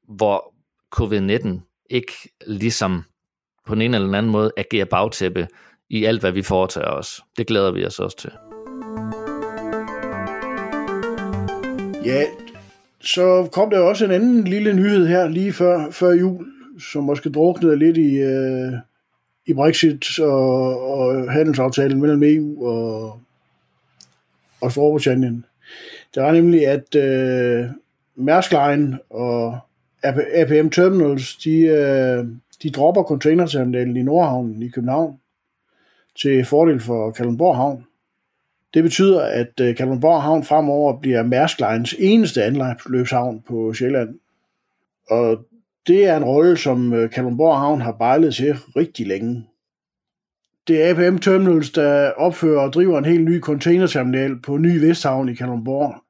hvor 0.09 0.55
covid-19 0.97 1.74
ikke 1.91 2.13
ligesom 2.47 3.03
på 3.67 3.73
en 3.73 3.95
eller 3.95 4.19
anden 4.19 4.33
måde 4.33 4.53
agerer 4.57 4.85
bagtæppe 4.85 5.49
i 5.91 6.05
alt, 6.05 6.21
hvad 6.21 6.33
vi 6.33 6.43
foretager 6.43 6.91
os. 6.91 7.21
Det 7.39 7.47
glæder 7.47 7.71
vi 7.73 7.87
os 7.87 7.99
også 7.99 8.17
til. 8.17 8.31
Ja, 12.05 12.25
så 13.01 13.49
kom 13.53 13.71
der 13.71 13.79
også 13.79 14.05
en 14.05 14.11
anden 14.11 14.45
lille 14.45 14.73
nyhed 14.73 15.07
her 15.07 15.29
lige 15.29 15.53
før, 15.53 15.91
før 15.91 16.11
jul, 16.11 16.47
som 16.81 17.05
måske 17.05 17.31
druknede 17.31 17.79
lidt 17.79 17.97
i, 17.97 18.17
øh, 18.17 18.73
i 19.47 19.55
Brexit 19.55 20.21
og, 20.21 20.91
og 20.91 21.33
handelsaftalen 21.33 22.01
mellem 22.01 22.23
EU 22.23 22.67
og, 22.67 23.21
og 24.61 24.73
Storbritannien. 24.73 25.45
Det 26.15 26.23
var 26.23 26.33
nemlig, 26.33 26.67
at 26.67 26.95
øh, 26.95 27.67
Mærsk 28.17 28.53
Line 28.53 28.99
og 29.11 29.59
APM 30.35 30.69
Terminals, 30.69 31.37
de, 31.37 31.57
øh, 31.59 32.27
de 32.63 32.71
dropper 32.71 33.03
containerterminalen 33.03 33.97
i 33.97 34.03
Nordhavnen 34.03 34.63
i 34.63 34.69
København 34.69 35.21
til 36.17 36.45
fordel 36.45 36.81
for 36.81 37.11
Kalundborg 37.11 37.57
Havn. 37.57 37.87
Det 38.75 38.83
betyder, 38.83 39.21
at 39.21 39.61
øh, 39.61 39.77
Kalundborg 39.77 40.23
Havn 40.23 40.45
fremover 40.45 41.01
bliver 41.01 41.23
Maersk 41.23 41.61
Lines 41.61 41.95
eneste 41.99 42.45
anløbshavn 42.45 43.43
på 43.49 43.75
Sjælland. 43.75 44.19
Og 45.11 45.47
det 45.87 46.07
er 46.09 46.17
en 46.17 46.25
rolle, 46.25 46.57
som 46.57 46.93
øh, 46.93 47.11
Kalundborg 47.11 47.59
Havn 47.59 47.81
har 47.81 47.93
bejlet 47.93 48.35
til 48.35 48.55
rigtig 48.77 49.07
længe. 49.07 49.47
Det 50.69 50.83
er 50.83 50.91
APM 50.91 51.19
Terminals, 51.19 51.71
der 51.71 52.11
opfører 52.11 52.61
og 52.61 52.73
driver 52.73 52.99
en 52.99 53.05
helt 53.05 53.25
ny 53.25 53.41
containerterminal 53.41 54.41
på 54.41 54.57
Ny 54.57 54.81
Vesthavn 54.87 55.29
i 55.29 55.35
Kalundborg. 55.35 56.04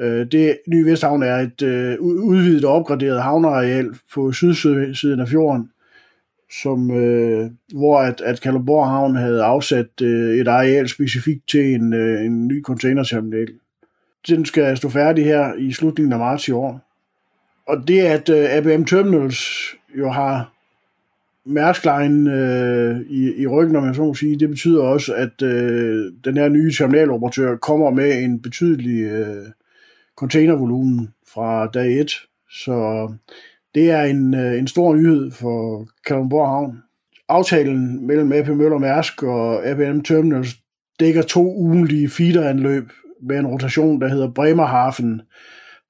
Øh, 0.00 0.26
det 0.32 0.58
nye 0.68 0.84
Vesthavn 0.84 1.22
er 1.22 1.36
et 1.36 1.62
øh, 1.62 2.00
udvidet 2.00 2.64
og 2.64 2.72
opgraderet 2.72 3.22
havneareal 3.22 3.90
på 4.14 4.32
sydsiden 4.32 5.20
af 5.20 5.28
fjorden, 5.28 5.70
som, 6.62 6.90
øh, 6.90 7.50
hvor 7.74 7.98
at, 7.98 8.20
at 8.20 8.40
Kalundborg 8.40 8.88
Havn 8.88 9.16
havde 9.16 9.42
afsat 9.42 10.00
øh, 10.02 10.34
et 10.34 10.48
areal 10.48 10.88
specifikt 10.88 11.48
til 11.48 11.74
en, 11.74 11.92
øh, 11.92 12.24
en 12.24 12.46
ny 12.48 12.62
containerterminal. 12.62 13.48
Den 14.28 14.44
skal 14.44 14.76
stå 14.76 14.88
færdig 14.88 15.24
her 15.24 15.54
i 15.58 15.72
slutningen 15.72 16.12
af 16.12 16.18
marts 16.18 16.48
i 16.48 16.52
år. 16.52 16.80
Og 17.68 17.88
det, 17.88 18.00
at 18.00 18.28
øh, 18.28 18.56
ABM 18.56 18.84
Terminals 18.84 19.38
jo 19.98 20.10
har 20.10 20.52
Maersk 21.44 21.84
Line 21.84 22.32
øh, 22.32 23.00
i, 23.00 23.42
i 23.42 23.46
ryggen, 23.46 23.76
om 23.76 23.86
jeg 23.86 23.94
så 23.94 24.02
må 24.02 24.14
sige, 24.14 24.38
det 24.38 24.48
betyder 24.48 24.82
også, 24.82 25.14
at 25.14 25.42
øh, 25.42 26.12
den 26.24 26.36
her 26.36 26.48
nye 26.48 26.72
terminaloperatør 26.72 27.56
kommer 27.56 27.90
med 27.90 28.22
en 28.22 28.42
betydelig 28.42 29.02
øh, 29.02 29.46
containervolumen 30.16 31.14
fra 31.34 31.66
dag 31.66 32.00
1. 32.00 32.12
Så 32.50 33.08
det 33.74 33.90
er 33.90 34.02
en, 34.02 34.34
øh, 34.34 34.58
en 34.58 34.68
stor 34.68 34.94
nyhed 34.94 35.30
for 35.30 35.86
Kalundborg 36.06 36.48
Havn. 36.48 36.82
Aftalen 37.28 38.06
mellem 38.06 38.32
AP 38.32 38.48
Møller 38.48 38.78
Mærsk 38.78 39.22
og 39.22 39.66
APM 39.66 40.00
Terminals 40.00 40.56
dækker 41.00 41.22
to 41.22 41.56
ugenlige 41.56 42.08
feederanløb 42.08 42.92
med 43.22 43.38
en 43.38 43.46
rotation, 43.46 44.00
der 44.00 44.08
hedder 44.08 44.32
Bremerhaven, 44.32 45.22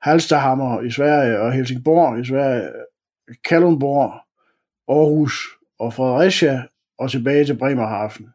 Halstahammer 0.03 0.81
i 0.81 0.91
Sverige 0.91 1.41
og 1.41 1.53
Helsingborg 1.53 2.21
i 2.21 2.25
Sverige, 2.25 2.69
Kalundborg, 3.49 4.12
Aarhus 4.89 5.33
og 5.79 5.93
Fredericia 5.93 6.62
og 6.99 7.11
tilbage 7.11 7.45
til 7.45 7.57
Bremerhaven. 7.59 8.27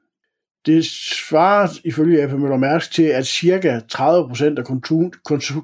Det 0.66 0.86
svarer 0.86 1.68
ifølge 1.86 2.24
AP 2.24 2.32
Møller 2.32 2.58
Mærsk 2.58 2.94
til, 2.94 3.04
at 3.04 3.26
ca. 3.26 3.82
30% 3.94 4.44
af 4.44 4.64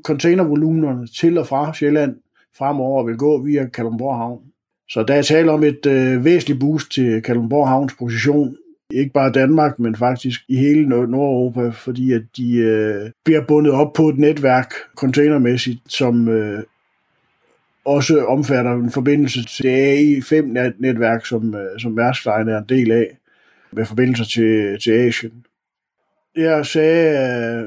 containervolumenerne 0.03 1.07
til 1.07 1.37
og 1.37 1.47
fra 1.47 1.73
Sjælland 1.73 2.15
fremover 2.57 3.03
vil 3.03 3.17
gå 3.17 3.43
via 3.43 3.65
Kalundborg 3.65 4.17
Havn. 4.17 4.41
Så 4.89 5.03
der 5.03 5.13
er 5.13 5.21
tale 5.21 5.51
om 5.51 5.63
et 5.63 5.85
øh, 5.85 6.25
væsentligt 6.25 6.59
boost 6.59 6.91
til 6.91 7.21
Kalundborg 7.21 7.67
Havns 7.67 7.93
position, 7.99 8.55
ikke 8.93 9.13
bare 9.13 9.31
Danmark, 9.31 9.79
men 9.79 9.95
faktisk 9.95 10.41
i 10.49 10.55
hele 10.55 10.89
Nordeuropa, 10.89 11.69
fordi 11.69 12.13
at 12.13 12.21
de 12.37 12.53
øh, 12.57 13.11
bliver 13.25 13.41
bundet 13.41 13.73
op 13.73 13.93
på 13.93 14.09
et 14.09 14.17
netværk 14.17 14.73
containermæssigt, 14.95 15.79
som 15.87 16.27
øh, 16.27 16.63
også 17.85 18.25
omfatter 18.25 18.73
en 18.73 18.91
forbindelse 18.91 19.45
til 19.45 19.67
AI5-netværk, 19.67 21.25
som, 21.25 21.55
øh, 21.55 21.79
som 21.79 21.91
Mærsk 21.91 22.25
Line 22.25 22.51
er 22.51 22.57
en 22.57 22.69
del 22.69 22.91
af, 22.91 23.17
med 23.77 23.85
forbindelser 23.85 24.25
til, 24.25 24.79
til 24.83 24.91
Asien. 24.91 25.45
Jeg 26.35 26.65
sagde 26.65 27.17
at 27.17 27.65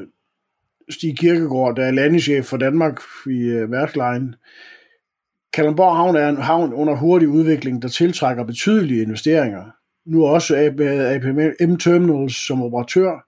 Stig 0.89 1.19
Kirkegaard, 1.19 1.77
der 1.77 1.85
er 1.85 1.91
landeschef 1.91 2.45
for 2.45 2.57
Danmark 2.57 3.01
i 3.27 3.41
øh, 3.41 3.71
Mærsk 3.71 3.97
Kalundborg 5.53 5.97
Havn 5.97 6.17
er 6.17 6.29
en 6.29 6.37
havn 6.37 6.73
under 6.73 6.95
hurtig 6.97 7.29
udvikling, 7.29 7.83
der 7.83 7.89
tiltrækker 7.89 8.45
betydelige 8.45 9.03
investeringer. 9.03 9.65
Nu 10.07 10.27
også 10.27 10.57
APM 10.57 11.77
Terminals 11.77 12.47
som 12.47 12.63
operatør, 12.63 13.27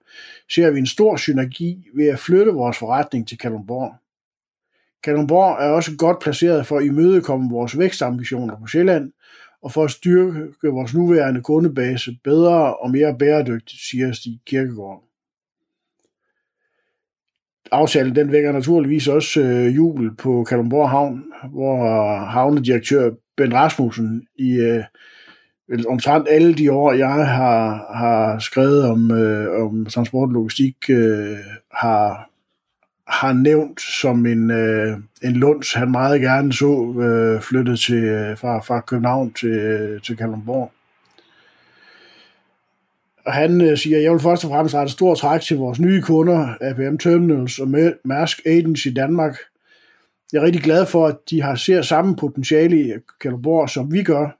ser 0.53 0.71
vi 0.71 0.79
en 0.79 0.87
stor 0.87 1.17
synergi 1.17 1.87
ved 1.95 2.07
at 2.07 2.19
flytte 2.19 2.51
vores 2.51 2.77
forretning 2.77 3.27
til 3.27 3.37
Kalundborg. 3.37 3.95
Kalundborg 5.03 5.63
er 5.63 5.69
også 5.69 5.91
godt 5.97 6.19
placeret 6.19 6.67
for 6.67 6.77
at 6.77 6.85
imødekomme 6.85 7.49
vores 7.49 7.77
vækstambitioner 7.77 8.59
på 8.59 8.67
Sjælland, 8.67 9.11
og 9.63 9.71
for 9.71 9.83
at 9.83 9.91
styrke 9.91 10.67
vores 10.67 10.93
nuværende 10.93 11.41
kundebase 11.41 12.11
bedre 12.23 12.75
og 12.75 12.91
mere 12.91 13.17
bæredygtigt, 13.19 13.81
siger 13.81 14.11
Stig 14.11 14.39
Kirkegaard. 14.45 15.03
Aftalen 17.71 18.15
den 18.15 18.31
vækker 18.31 18.51
naturligvis 18.51 19.07
også 19.07 19.41
øh, 19.41 19.75
jubel 19.75 20.15
på 20.15 20.43
Kalundborg 20.43 20.89
Havn, 20.89 21.23
hvor 21.51 21.85
havnedirektør 22.25 23.11
Ben 23.37 23.53
Rasmussen 23.53 24.27
i 24.35 24.51
øh, 24.51 24.83
omtrent 25.87 26.27
alle 26.29 26.53
de 26.53 26.71
år, 26.71 26.93
jeg 26.93 27.27
har, 27.27 27.93
har 27.95 28.39
skrevet 28.39 28.83
om, 28.83 29.11
øh, 29.11 29.63
om 29.65 29.85
transport 29.85 30.27
og 30.27 30.33
logistik, 30.33 30.75
øh, 30.89 31.37
har, 31.71 32.29
har 33.07 33.33
nævnt 33.33 33.81
som 33.81 34.25
en, 34.25 34.51
øh, 34.51 34.97
en 35.23 35.33
lunds, 35.33 35.73
han 35.73 35.91
meget 35.91 36.21
gerne 36.21 36.53
så 36.53 36.95
øh, 37.01 37.41
flyttet 37.41 37.79
til, 37.79 38.03
øh, 38.03 38.37
fra, 38.37 38.59
fra 38.59 38.81
København 38.81 39.33
til, 39.33 39.49
øh, 39.49 40.01
til 40.01 40.17
Kalundborg. 40.17 40.71
Og 43.25 43.33
han 43.33 43.61
øh, 43.61 43.77
siger, 43.77 43.99
jeg 43.99 44.11
vil 44.11 44.19
først 44.19 44.45
og 44.45 44.51
fremmest 44.51 44.75
rette 44.75 44.91
stor 44.91 45.15
træk 45.15 45.41
til 45.41 45.57
vores 45.57 45.79
nye 45.79 46.01
kunder, 46.01 46.55
APM 46.61 46.97
Terminals 46.97 47.59
og 47.59 47.67
Mærsk 48.03 48.41
Agency 48.45 48.87
i 48.87 48.93
Danmark. 48.93 49.37
Jeg 50.33 50.39
er 50.39 50.45
rigtig 50.45 50.61
glad 50.61 50.85
for, 50.85 51.07
at 51.07 51.15
de 51.29 51.41
har 51.41 51.55
ser 51.55 51.81
samme 51.81 52.15
potentiale 52.15 52.79
i 52.79 52.91
Kalundborg, 53.21 53.69
som 53.69 53.93
vi 53.93 54.03
gør. 54.03 54.37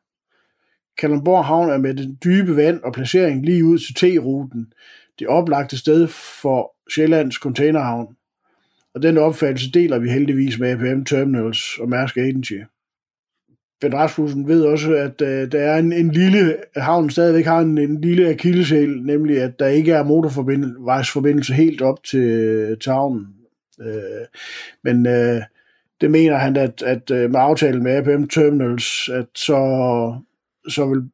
Kalundborg 0.98 1.46
Havn 1.46 1.70
er 1.70 1.78
med 1.78 1.94
den 1.94 2.18
dybe 2.24 2.56
vand 2.56 2.82
og 2.84 2.94
placering 2.94 3.46
lige 3.46 3.66
ud 3.66 3.80
til 3.80 3.96
T-ruten, 3.96 4.74
det 5.20 5.28
oplagte 5.28 5.78
sted 5.78 6.08
for 6.42 6.76
Sjællands 6.94 7.36
containerhavn. 7.36 8.16
Og 8.96 9.02
den 9.02 9.18
opfattelse 9.18 9.72
deler 9.72 10.00
vi 10.00 10.10
heldigvis 10.10 10.60
med 10.60 10.72
APM 10.72 11.04
Terminals 11.04 11.80
og 11.80 11.90
Mærsk 11.90 12.18
Agency. 12.18 12.54
Ben 13.82 13.94
Rasmussen 13.94 14.48
ved 14.48 14.62
også, 14.62 14.94
at 14.94 15.22
øh, 15.22 15.52
der 15.52 15.60
er 15.60 15.78
en, 15.78 15.94
en 15.94 16.12
lille, 16.12 16.58
havnen 16.76 17.10
stadigvæk 17.10 17.46
har 17.46 17.60
en, 17.60 17.78
en 17.78 18.02
lille 18.02 18.30
akilleshæl, 18.30 19.02
nemlig 19.02 19.42
at 19.42 19.60
der 19.60 19.68
ikke 19.68 19.92
er 19.92 20.04
motorvejsforbindelse 20.04 21.54
helt 21.54 21.82
op 21.82 22.04
til, 22.04 22.78
til 22.82 22.92
havnen. 22.92 23.28
Øh, 23.82 24.26
men 24.84 25.08
øh, 25.08 25.42
det 26.02 26.12
mener 26.12 26.38
han, 26.38 26.58
at, 26.58 26.82
at 26.82 27.12
øh, 27.12 27.32
med 27.32 27.40
aftalen 27.40 27.84
med 27.84 27.96
APM 27.96 28.24
Terminals, 28.24 29.10
at 29.10 29.28
så, 29.36 29.60
så 30.68 30.86
vil 30.86 31.10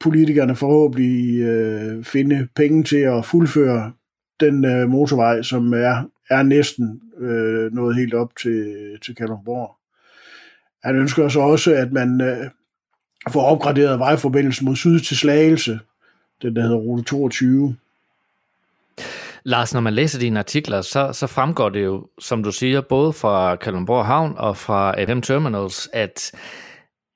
politikerne 0.00 0.56
forhåbentlig 0.56 1.40
øh, 1.40 2.04
finde 2.04 2.48
penge 2.56 2.84
til 2.84 2.96
at 2.96 3.24
fuldføre 3.24 3.92
den 4.40 4.64
øh, 4.64 4.88
motorvej, 4.88 5.42
som 5.42 5.72
er, 5.72 6.10
er 6.30 6.42
næsten 6.42 7.00
øh, 7.18 7.72
nået 7.72 7.96
helt 7.96 8.14
op 8.14 8.36
til, 8.42 8.74
til 9.02 9.14
Kalundborg. 9.14 9.76
Han 10.84 10.96
ønsker 10.96 11.28
så 11.28 11.40
også, 11.40 11.74
at 11.74 11.92
man 11.92 12.20
øh, 12.20 12.50
får 13.30 13.42
opgraderet 13.42 13.98
vejforbindelsen 13.98 14.64
mod 14.64 14.76
syd 14.76 15.00
til 15.00 15.16
Slagelse, 15.16 15.80
den 16.42 16.56
der 16.56 16.62
hedder 16.62 16.76
rute 16.76 17.02
22. 17.02 17.76
Lars, 19.44 19.74
når 19.74 19.80
man 19.80 19.94
læser 19.94 20.18
dine 20.18 20.38
artikler, 20.38 20.80
så, 20.80 21.12
så 21.12 21.26
fremgår 21.26 21.68
det 21.68 21.84
jo, 21.84 22.06
som 22.18 22.42
du 22.42 22.52
siger, 22.52 22.80
både 22.80 23.12
fra 23.12 23.56
Kalundborg 23.56 24.06
Havn 24.06 24.34
og 24.36 24.56
fra 24.56 25.04
FM 25.04 25.20
Terminals, 25.20 25.88
at, 25.92 26.32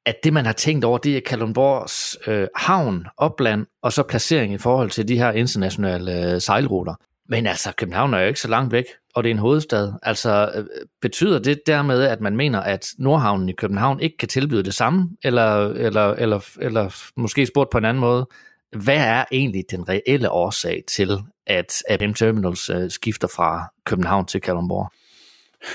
at 0.06 0.14
det, 0.24 0.32
man 0.32 0.46
har 0.46 0.52
tænkt 0.52 0.84
over, 0.84 0.98
det 0.98 1.16
er 1.16 1.20
Kalundborgs 1.26 2.16
øh, 2.26 2.48
havn, 2.56 3.06
opland 3.16 3.66
og 3.82 3.92
så 3.92 4.02
placering 4.02 4.54
i 4.54 4.58
forhold 4.58 4.90
til 4.90 5.08
de 5.08 5.18
her 5.18 5.32
internationale 5.32 6.32
øh, 6.32 6.40
sejlruter. 6.40 6.94
Men 7.28 7.46
altså, 7.46 7.72
København 7.76 8.14
er 8.14 8.20
jo 8.20 8.26
ikke 8.26 8.40
så 8.40 8.48
langt 8.48 8.72
væk, 8.72 8.84
og 9.14 9.24
det 9.24 9.30
er 9.30 9.34
en 9.34 9.38
hovedstad. 9.38 9.92
Altså, 10.02 10.50
øh, 10.54 10.64
betyder 11.00 11.38
det 11.38 11.60
dermed, 11.66 12.02
at 12.02 12.20
man 12.20 12.36
mener, 12.36 12.60
at 12.60 12.88
Nordhavnen 12.98 13.48
i 13.48 13.52
København 13.52 14.00
ikke 14.00 14.16
kan 14.16 14.28
tilbyde 14.28 14.62
det 14.62 14.74
samme? 14.74 15.08
Eller, 15.24 15.68
eller, 15.68 16.10
eller, 16.10 16.48
eller 16.60 17.10
måske 17.16 17.46
spurgt 17.46 17.70
på 17.70 17.78
en 17.78 17.84
anden 17.84 18.00
måde, 18.00 18.28
hvad 18.76 18.96
er 18.96 19.24
egentlig 19.32 19.64
den 19.70 19.88
reelle 19.88 20.30
årsag 20.30 20.84
til, 20.88 21.18
at 21.46 21.82
ABM 21.88 22.12
Terminals 22.12 22.70
øh, 22.70 22.90
skifter 22.90 23.28
fra 23.28 23.72
København 23.86 24.26
til 24.26 24.40
Kalundborg? 24.40 24.92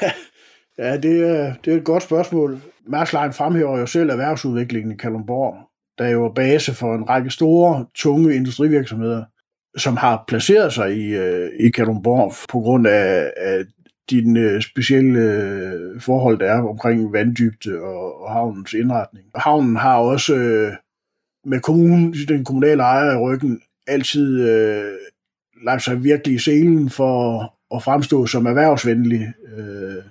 ja, 0.86 0.98
det 0.98 1.30
er, 1.30 1.54
det 1.66 1.74
er 1.74 1.78
et 1.78 1.84
godt 1.84 2.04
spørgsmål. 2.04 2.62
Mærsk 2.88 3.14
Line 3.14 3.34
fremhæver 3.34 3.80
jo 3.80 3.86
selv 3.86 4.10
erhvervsudviklingen 4.10 4.92
i 4.92 4.98
Kalundborg, 4.98 5.56
der 5.98 6.06
er 6.06 6.10
jo 6.10 6.32
base 6.36 6.74
for 6.74 6.96
en 6.96 7.10
række 7.10 7.30
store, 7.30 7.86
tunge 7.96 8.36
industrivirksomheder 8.36 9.24
som 9.78 9.98
har 9.98 10.24
placeret 10.28 10.74
sig 10.74 10.98
i, 10.98 11.16
øh, 11.16 11.50
i 11.60 11.70
Kalundborg 11.70 12.34
på 12.50 12.60
grund 12.60 12.88
af, 12.88 13.34
af 13.38 13.66
din 14.10 14.38
øh, 14.38 14.62
specielle 14.62 15.20
øh, 15.20 16.02
forhold, 16.02 16.40
der 16.40 16.52
er 16.52 16.62
omkring 16.62 17.14
vanddybde 17.14 17.82
og, 17.82 18.22
og 18.22 18.32
havnens 18.32 18.74
indretning. 18.74 19.26
Havnen 19.36 19.76
har 19.76 19.98
også 19.98 20.36
øh, 20.36 20.74
med 21.46 21.60
kommunen, 21.60 22.14
den 22.28 22.46
kommunale 22.46 22.84
ejer 22.84 23.14
i 23.14 23.18
ryggen, 23.18 23.62
altid 23.88 24.50
øh, 24.50 24.94
lagt 25.64 25.84
sig 25.84 26.04
virkelig 26.04 26.36
i 26.36 26.40
scenen 26.40 26.90
for 26.90 27.44
at 27.76 27.84
fremstå 27.84 28.26
som 28.26 28.46
erhvervsvenlig. 28.46 29.34
Øh, 29.58 30.04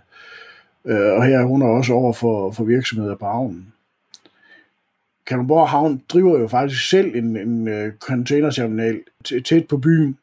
øh, 0.85 1.13
og 1.13 1.25
her 1.25 1.39
er 1.39 1.45
hun 1.45 1.63
også 1.63 1.93
over 1.93 2.13
for, 2.13 2.51
for 2.51 2.65
virksomheder 2.65 3.17
på 3.17 3.27
havnen. 3.27 3.73
Kalundborg 5.29 5.69
Havn 5.69 6.03
driver 6.09 6.39
jo 6.39 6.49
faktisk 6.49 6.89
selv 6.89 7.17
en, 7.17 7.37
en 7.37 7.69
uh, 7.69 7.93
containerterminal 8.01 9.01
tæt 9.45 9.67
på 9.69 9.77
byen, 9.77 10.19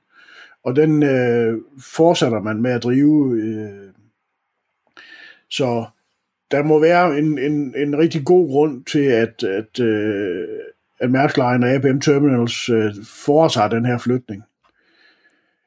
og 0.64 0.76
den 0.76 1.04
uh, 1.04 1.62
fortsætter 1.96 2.42
man 2.42 2.62
med 2.62 2.72
at 2.72 2.84
drive. 2.84 3.26
Uh, 3.26 3.92
så 5.50 5.86
der 6.52 6.64
må 6.64 6.80
være 6.80 7.20
en, 7.20 7.40
en, 7.40 7.76
en 7.78 7.98
rigtig 7.98 8.26
god 8.26 8.50
grund 8.50 8.84
til, 8.84 9.04
at, 9.04 9.44
at, 9.44 9.80
uh, 9.80 10.60
at 11.00 11.12
Mærsk 11.12 11.38
Line 11.38 11.66
og 11.66 11.72
ABM 11.72 12.00
Terminals 12.00 12.70
uh, 12.70 13.06
foretager 13.26 13.68
den 13.68 13.86
her 13.86 13.98
flytning. 13.98 14.44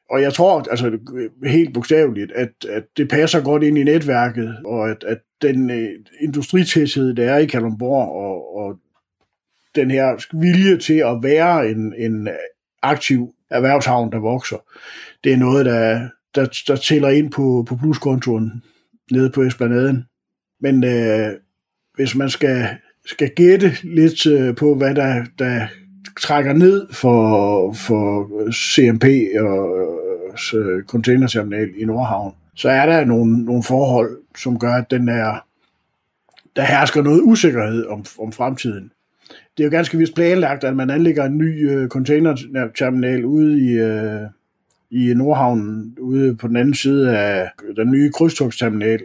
Og 0.09 0.21
jeg 0.21 0.33
tror, 0.33 0.65
altså 0.71 0.99
helt 1.43 1.73
bogstaveligt, 1.73 2.31
at, 2.31 2.65
at 2.69 2.83
det 2.97 3.09
passer 3.09 3.43
godt 3.43 3.63
ind 3.63 3.77
i 3.77 3.83
netværket, 3.83 4.57
og 4.65 4.89
at, 4.89 5.03
at 5.03 5.19
den 5.41 5.69
øh, 5.69 5.89
industritæthed, 6.19 7.13
der 7.13 7.31
er 7.31 7.37
i 7.37 7.45
Kalundborg, 7.45 8.11
og, 8.11 8.57
og 8.57 8.79
den 9.75 9.91
her 9.91 10.37
vilje 10.37 10.77
til 10.77 10.93
at 10.93 11.23
være 11.23 11.69
en, 11.69 11.93
en 11.97 12.29
aktiv 12.81 13.33
erhvervshavn, 13.49 14.11
der 14.11 14.19
vokser, 14.19 14.57
det 15.23 15.33
er 15.33 15.37
noget, 15.37 15.65
der, 15.65 16.09
der, 16.35 16.63
der 16.67 16.75
tæller 16.75 17.09
ind 17.09 17.31
på, 17.31 17.65
på 17.67 17.75
pluskontoren 17.75 18.63
nede 19.11 19.29
på 19.29 19.41
Esplanaden. 19.41 20.05
Men 20.61 20.83
øh, 20.83 21.31
hvis 21.95 22.15
man 22.15 22.29
skal, 22.29 22.67
skal 23.05 23.29
gætte 23.35 23.71
lidt 23.83 24.25
øh, 24.25 24.55
på, 24.55 24.75
hvad 24.75 24.95
der, 24.95 25.25
der 25.39 25.67
trækker 26.19 26.53
ned 26.53 26.87
for, 26.93 27.73
for 27.73 28.29
CMP 28.51 29.05
og 29.39 29.79
øh, 30.53 30.59
øh, 30.59 30.83
containerterminal 30.83 31.69
i 31.77 31.85
Nordhavn, 31.85 32.35
så 32.55 32.69
er 32.69 32.85
der 32.85 33.05
nogle, 33.05 33.45
nogle 33.45 33.63
forhold, 33.63 34.17
som 34.37 34.59
gør, 34.59 34.73
at 34.73 34.91
den 34.91 35.09
er, 35.09 35.45
der 36.55 36.61
hersker 36.61 37.01
noget 37.01 37.21
usikkerhed 37.23 37.85
om, 37.85 38.05
om 38.19 38.31
fremtiden 38.31 38.91
det 39.59 39.65
er 39.65 39.69
jo 39.69 39.77
ganske 39.77 39.97
vist 39.97 40.15
planlagt, 40.15 40.63
at 40.63 40.75
man 40.75 40.89
anlægger 40.89 41.25
en 41.25 41.37
ny 41.37 41.71
øh, 41.71 41.87
containerterminal 41.87 43.25
ude 43.25 43.59
i, 43.59 43.71
øh, 43.71 44.21
i 44.91 45.13
Nordhavnen, 45.13 45.95
ude 45.99 46.35
på 46.35 46.47
den 46.47 46.55
anden 46.55 46.73
side 46.73 47.17
af 47.17 47.51
den 47.75 47.91
nye 47.91 48.11
krydstogsterminal. 48.11 48.99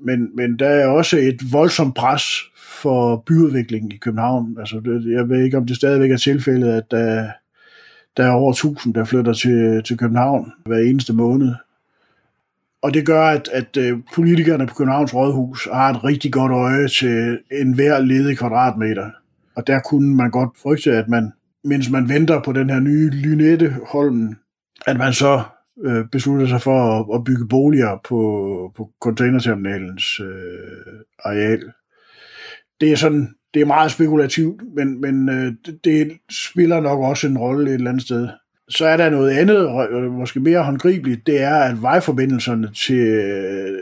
Men, 0.00 0.36
men 0.36 0.58
der 0.58 0.68
er 0.68 0.86
også 0.86 1.16
et 1.18 1.52
voldsomt 1.52 1.94
pres 1.94 2.24
for 2.56 3.16
byudviklingen 3.26 3.92
i 3.92 3.96
København. 3.96 4.56
Altså, 4.58 4.80
det, 4.84 5.12
jeg 5.12 5.28
ved 5.28 5.44
ikke, 5.44 5.56
om 5.56 5.66
det 5.66 5.76
stadigvæk 5.76 6.10
er 6.10 6.16
tilfældet, 6.16 6.68
at 6.68 6.90
der, 6.90 7.28
der 8.16 8.24
er 8.24 8.30
over 8.30 8.52
1000, 8.52 8.94
der 8.94 9.04
flytter 9.04 9.32
til, 9.32 9.82
til 9.84 9.98
København 9.98 10.52
hver 10.66 10.78
eneste 10.78 11.12
måned. 11.12 11.54
Og 12.82 12.94
det 12.94 13.06
gør, 13.06 13.24
at, 13.26 13.48
at 13.52 13.76
øh, 13.76 13.98
politikerne 14.14 14.66
på 14.66 14.74
Københavns 14.74 15.14
Rådhus 15.14 15.68
har 15.72 15.90
et 15.90 16.04
rigtig 16.04 16.32
godt 16.32 16.52
øje 16.52 16.88
til 16.88 17.38
enhver 17.52 17.98
ledig 17.98 18.38
kvadratmeter. 18.38 19.10
Og 19.56 19.66
der 19.66 19.80
kunne 19.80 20.16
man 20.16 20.30
godt 20.30 20.50
frygte, 20.62 20.92
at 20.92 21.08
man, 21.08 21.32
mens 21.64 21.90
man 21.90 22.08
venter 22.08 22.42
på 22.42 22.52
den 22.52 22.70
her 22.70 22.80
nye 22.80 23.10
lynette 23.10 23.76
Holmen, 23.86 24.36
at 24.86 24.96
man 24.96 25.12
så 25.12 25.42
øh, 25.84 26.04
beslutter 26.12 26.46
sig 26.46 26.60
for 26.60 27.00
at, 27.00 27.18
at 27.18 27.24
bygge 27.24 27.48
boliger 27.48 28.00
på, 28.04 28.72
på 28.76 28.90
containerterminalens 29.00 30.20
øh, 30.20 31.00
areal. 31.24 31.62
Det 32.80 32.92
er 32.92 32.96
sådan, 32.96 33.34
det 33.54 33.62
er 33.62 33.66
meget 33.66 33.90
spekulativt, 33.90 34.62
men, 34.74 35.00
men 35.00 35.28
øh, 35.28 35.52
det, 35.66 35.84
det 35.84 36.12
spiller 36.30 36.80
nok 36.80 37.00
også 37.00 37.26
en 37.26 37.38
rolle 37.38 37.70
et 37.70 37.74
eller 37.74 37.90
andet 37.90 38.02
sted. 38.02 38.28
Så 38.68 38.86
er 38.86 38.96
der 38.96 39.10
noget 39.10 39.30
andet, 39.30 40.12
måske 40.12 40.40
mere 40.40 40.64
håndgribeligt, 40.64 41.26
det 41.26 41.42
er, 41.42 41.54
at 41.56 41.82
vejforbindelserne 41.82 42.70
til, 42.72 43.80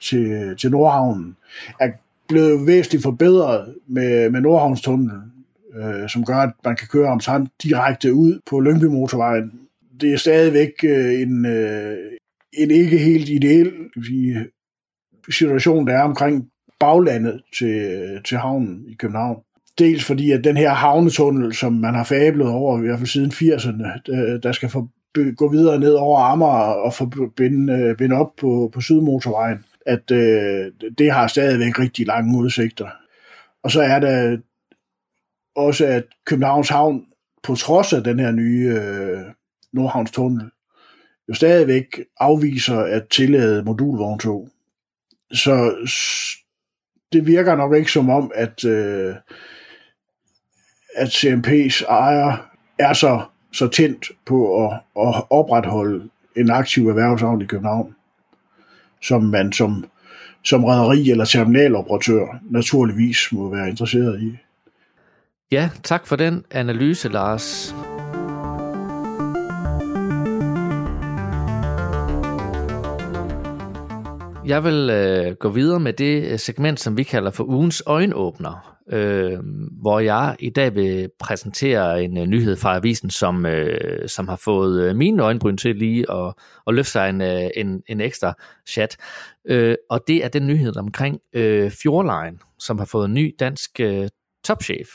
til, 0.00 0.56
til 0.56 0.70
Nordhavnen 0.70 1.36
er 1.80 1.90
blevet 2.28 2.66
væsentligt 2.66 3.02
forbedret 3.02 3.74
med, 3.88 4.30
med 4.30 4.40
Nordhavnstunnelen, 4.40 5.22
øh, 5.76 6.08
som 6.08 6.24
gør, 6.24 6.36
at 6.36 6.52
man 6.64 6.76
kan 6.76 6.88
køre 6.88 7.08
omtrent 7.10 7.50
direkte 7.62 8.14
ud 8.14 8.40
på 8.50 8.60
Lyngby 8.60 8.84
Motorvejen. 8.84 9.52
Det 10.00 10.12
er 10.12 10.16
stadigvæk 10.16 10.72
øh, 10.84 11.20
en, 11.20 11.46
øh, 11.46 11.96
en 12.52 12.70
ikke 12.70 12.98
helt 12.98 13.28
ideel 13.28 13.72
sige, 14.06 14.46
situation, 15.30 15.86
der 15.86 15.92
er 15.92 16.02
omkring 16.02 16.48
baglandet 16.80 17.42
til, 17.58 18.00
til 18.24 18.38
havnen 18.38 18.84
i 18.88 18.94
København. 18.94 19.36
Dels 19.78 20.04
fordi, 20.04 20.30
at 20.30 20.44
den 20.44 20.56
her 20.56 20.70
havnetunnel, 20.70 21.54
som 21.54 21.72
man 21.72 21.94
har 21.94 22.04
fablet 22.04 22.48
over, 22.48 22.78
i 22.78 22.80
hvert 22.80 22.98
fald 22.98 23.08
siden 23.08 23.30
80'erne, 23.30 24.00
der 24.42 24.52
skal 24.52 24.68
for, 24.68 24.90
gå 25.36 25.48
videre 25.48 25.78
ned 25.78 25.92
over 25.92 26.18
Amager 26.18 26.72
og 26.84 26.94
forbinde 26.94 27.72
øh, 27.72 27.96
binde 27.96 28.16
op 28.16 28.36
på, 28.40 28.70
på 28.74 28.80
Sydmotorvejen, 28.80 29.58
at 29.86 30.10
øh, 30.10 30.72
det 30.98 31.12
har 31.12 31.26
stadigvæk 31.26 31.78
rigtig 31.78 32.06
lange 32.06 32.38
udsigter. 32.38 32.88
Og 33.62 33.70
så 33.70 33.80
er 33.80 33.98
der 33.98 34.38
også, 35.56 35.86
at 35.86 36.04
Københavns 36.26 36.68
Havn, 36.68 37.06
på 37.42 37.54
trods 37.54 37.92
af 37.92 38.04
den 38.04 38.20
her 38.20 38.30
nye 38.30 38.78
øh, 38.80 39.20
Nordhavns 39.72 40.10
tunnel, 40.10 40.50
jo 41.28 41.34
stadigvæk 41.34 42.00
afviser 42.20 42.78
at 42.78 43.08
tillade 43.08 43.62
modulvogntog. 43.62 44.48
Så 45.32 45.74
det 47.12 47.26
virker 47.26 47.56
nok 47.56 47.74
ikke 47.74 47.92
som 47.92 48.10
om, 48.10 48.32
at, 48.34 48.64
øh, 48.64 49.14
at 50.96 51.08
CMP's 51.08 51.84
ejer 51.88 52.50
er 52.78 52.92
så, 52.92 53.22
så 53.52 53.68
tændt 53.68 54.10
på 54.26 54.66
at, 54.66 54.72
at 54.74 55.24
opretholde 55.30 56.08
en 56.36 56.50
aktiv 56.50 56.88
erhvervshavn 56.88 57.42
i 57.42 57.46
København 57.46 57.94
som 59.04 59.22
man 59.22 59.52
som, 59.52 59.84
som 60.44 60.64
rædderi 60.64 61.10
eller 61.10 61.24
terminaloperatør 61.24 62.40
naturligvis 62.50 63.18
må 63.32 63.54
være 63.54 63.68
interesseret 63.68 64.22
i. 64.22 64.36
Ja, 65.52 65.70
tak 65.82 66.06
for 66.06 66.16
den 66.16 66.44
analyse, 66.50 67.08
Lars. 67.08 67.74
Jeg 74.46 74.64
vil 74.64 74.90
øh, 74.90 75.34
gå 75.34 75.48
videre 75.48 75.80
med 75.80 75.92
det 75.92 76.32
øh, 76.32 76.38
segment, 76.38 76.80
som 76.80 76.96
vi 76.96 77.02
kalder 77.02 77.30
for 77.30 77.44
ugens 77.44 77.82
øjenåbner, 77.86 78.73
øh, 78.92 79.38
hvor 79.80 80.00
jeg 80.00 80.36
i 80.38 80.50
dag 80.50 80.74
vil 80.74 81.10
præsentere 81.18 82.04
en 82.04 82.18
øh, 82.18 82.26
nyhed 82.26 82.56
fra 82.56 82.76
avisen, 82.76 83.10
som, 83.10 83.46
øh, 83.46 84.08
som 84.08 84.28
har 84.28 84.36
fået 84.36 84.82
øh, 84.82 84.96
mine 84.96 85.22
øjenbryn 85.22 85.56
til 85.56 85.76
lige 85.76 86.12
at, 86.12 86.34
at 86.66 86.74
løfte 86.74 86.92
sig 86.92 87.10
en, 87.10 87.20
øh, 87.20 87.50
en, 87.56 87.82
en 87.88 88.00
ekstra 88.00 88.34
chat. 88.68 88.96
Øh, 89.48 89.76
og 89.90 90.00
det 90.08 90.24
er 90.24 90.28
den 90.28 90.46
nyhed 90.46 90.76
omkring 90.76 91.20
øh, 91.32 91.70
Fjordline, 91.70 92.38
som 92.58 92.78
har 92.78 92.86
fået 92.86 93.04
en 93.04 93.14
ny 93.14 93.34
dansk 93.38 93.80
øh, 93.80 94.08
topchef. 94.44 94.88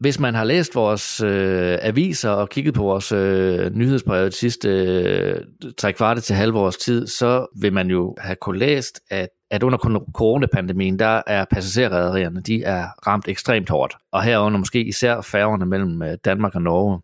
Hvis 0.00 0.20
man 0.20 0.34
har 0.34 0.44
læst 0.44 0.74
vores 0.74 1.20
øh, 1.20 1.78
aviser 1.82 2.30
og 2.30 2.48
kigget 2.48 2.74
på 2.74 2.82
vores 2.82 3.12
øh, 3.12 3.74
nyhedsbrev 3.74 4.26
de 4.26 4.30
sidste 4.30 4.68
øh, 4.68 5.40
tre 5.78 5.92
kvarte 5.92 6.20
til 6.20 6.36
halve 6.36 6.58
års 6.58 6.76
tid, 6.76 7.06
så 7.06 7.46
vil 7.56 7.72
man 7.72 7.90
jo 7.90 8.16
have 8.18 8.36
kunne 8.36 8.58
læst, 8.58 9.00
at, 9.10 9.28
at 9.50 9.62
under 9.62 9.78
coronapandemien, 10.14 10.98
der 10.98 11.22
er 11.26 11.44
passagerrederierne, 11.50 12.40
de 12.40 12.62
er 12.62 12.86
ramt 13.06 13.28
ekstremt 13.28 13.68
hårdt. 13.68 13.96
Og 14.12 14.22
herunder 14.22 14.58
måske 14.58 14.84
især 14.84 15.20
færgerne 15.20 15.66
mellem 15.66 16.02
øh, 16.02 16.16
Danmark 16.24 16.54
og 16.54 16.62
Norge. 16.62 17.00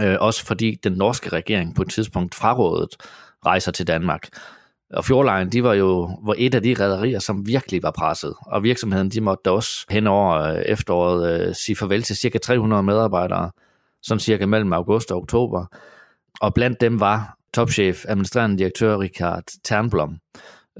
Øh, 0.00 0.16
også 0.20 0.46
fordi 0.46 0.78
den 0.84 0.92
norske 0.92 1.28
regering 1.28 1.74
på 1.74 1.82
et 1.82 1.90
tidspunkt 1.90 2.34
frarådet 2.34 2.90
rejser 3.46 3.72
til 3.72 3.86
Danmark. 3.86 4.28
Og 4.94 5.04
Fjordline, 5.04 5.50
de 5.50 5.62
var 5.62 5.74
jo 5.74 6.10
var 6.24 6.34
et 6.38 6.54
af 6.54 6.62
de 6.62 6.74
rædderier, 6.80 7.18
som 7.18 7.46
virkelig 7.46 7.82
var 7.82 7.90
presset. 7.90 8.34
Og 8.46 8.62
virksomheden, 8.62 9.08
de 9.08 9.20
måtte 9.20 9.50
også 9.50 9.86
hen 9.90 10.06
over 10.06 10.34
øh, 10.34 10.62
efteråret 10.66 11.48
øh, 11.48 11.54
sige 11.54 11.76
farvel 11.76 12.02
til 12.02 12.16
cirka 12.16 12.38
300 12.38 12.82
medarbejdere, 12.82 13.50
som 14.02 14.18
cirka 14.18 14.46
mellem 14.46 14.72
august 14.72 15.12
og 15.12 15.18
oktober. 15.18 15.66
Og 16.40 16.54
blandt 16.54 16.80
dem 16.80 17.00
var 17.00 17.36
topchef, 17.54 18.04
administrerende 18.08 18.58
direktør 18.58 18.98
Richard 18.98 19.44
Ternblom. 19.64 20.16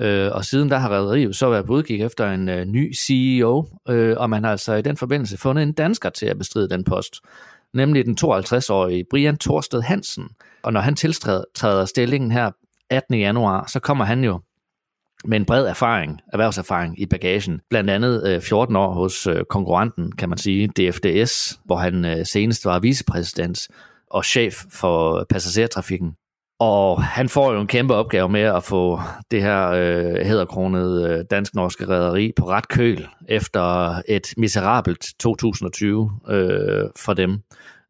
Øh, 0.01 0.31
og 0.33 0.45
siden 0.45 0.71
der 0.71 0.77
har 0.77 0.89
rædderiet 0.89 1.37
så 1.37 1.51
været 1.51 1.67
på 1.67 1.73
udkig 1.73 2.03
efter 2.03 2.31
en 2.31 2.49
øh, 2.49 2.65
ny 2.65 2.95
CEO, 2.95 3.67
øh, 3.89 4.17
og 4.19 4.31
man 4.31 4.45
har 4.45 4.51
altså 4.51 4.75
i 4.75 4.83
den 4.83 4.97
forbindelse 4.97 5.39
fundet 5.39 5.63
en 5.63 5.73
dansker 5.73 6.11
til 6.11 6.27
at 6.27 6.39
bestride 6.39 6.69
den 6.69 6.85
post, 6.85 7.21
nemlig 7.75 8.05
den 8.05 8.17
52-årige 8.21 9.05
Brian 9.11 9.37
Torsted 9.37 9.83
Hansen. 9.83 10.29
Og 10.63 10.73
når 10.73 10.81
han 10.81 10.95
tiltræder 10.95 11.85
stillingen 11.85 12.33
her 12.33 12.51
18. 12.95 13.15
januar, 13.15 13.67
så 13.67 13.81
kommer 13.81 14.05
han 14.05 14.25
jo 14.25 14.41
med 15.25 15.37
en 15.39 15.45
bred 15.45 15.67
erfaring, 15.67 16.21
erhvervserfaring 16.33 17.01
i 17.01 17.07
bagagen. 17.07 17.61
Blandt 17.71 17.91
andet 17.91 18.29
øh, 18.29 18.41
14 18.41 18.77
år 18.77 18.93
hos 18.93 19.27
øh, 19.27 19.45
konkurrenten, 19.51 20.13
kan 20.13 20.29
man 20.29 20.39
sige, 20.39 20.67
DFDS, 20.69 21.61
hvor 21.65 21.77
han 21.77 22.05
øh, 22.05 22.27
senest 22.27 22.65
var 22.65 22.79
vicepræsident 22.79 23.69
og 24.11 24.25
chef 24.25 24.55
for 24.71 25.27
passagertrafikken. 25.31 26.17
Og 26.61 27.03
han 27.03 27.29
får 27.29 27.53
jo 27.53 27.61
en 27.61 27.67
kæmpe 27.67 27.95
opgave 27.95 28.29
med 28.29 28.41
at 28.41 28.63
få 28.63 29.01
det 29.31 29.43
her 29.43 29.69
øh, 29.69 30.27
hedderkronede 30.27 31.11
øh, 31.11 31.25
dansk-norske 31.31 31.89
rederi 31.89 32.33
på 32.37 32.49
ret 32.49 32.69
køl 32.69 33.07
efter 33.29 33.95
et 34.09 34.35
miserabelt 34.37 35.07
2020 35.21 36.11
øh, 36.29 36.85
for 36.97 37.15
dem. 37.15 37.39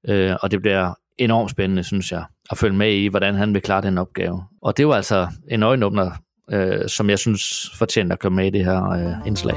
Øh, 0.09 0.36
og 0.42 0.50
det 0.50 0.62
bliver 0.62 0.94
enormt 1.18 1.50
spændende, 1.50 1.84
synes 1.84 2.12
jeg, 2.12 2.24
at 2.50 2.58
følge 2.58 2.76
med 2.76 2.92
i, 2.92 3.06
hvordan 3.06 3.34
han 3.34 3.54
vil 3.54 3.62
klare 3.62 3.82
den 3.82 3.98
opgave. 3.98 4.44
Og 4.62 4.76
det 4.76 4.88
var 4.88 4.94
altså 4.94 5.28
en 5.50 5.62
øjenåbner, 5.62 6.10
øh, 6.52 6.88
som 6.88 7.10
jeg 7.10 7.18
synes 7.18 7.70
fortjener 7.78 8.14
at 8.14 8.20
komme 8.20 8.36
med 8.36 8.46
i 8.46 8.50
det 8.50 8.64
her 8.64 8.90
øh, 8.90 9.26
indslag. 9.26 9.56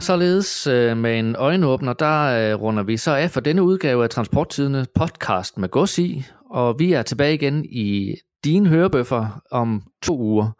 Således 0.00 0.66
øh, 0.66 0.96
med 0.96 1.18
en 1.18 1.36
øjenåbner, 1.36 1.92
der 1.92 2.52
øh, 2.52 2.60
runder 2.60 2.82
vi 2.82 2.96
så 2.96 3.14
af 3.14 3.30
for 3.30 3.40
denne 3.40 3.62
udgave 3.62 4.04
af 4.04 4.10
Transporttidene 4.10 4.86
podcast 4.94 5.58
med 5.58 5.68
gods 5.68 5.98
i, 5.98 6.24
og 6.50 6.78
vi 6.78 6.92
er 6.92 7.02
tilbage 7.02 7.34
igen 7.34 7.64
i 7.64 8.14
dine 8.44 8.68
hørebøffer 8.68 9.42
om 9.50 9.82
to 10.02 10.18
uger. 10.18 10.50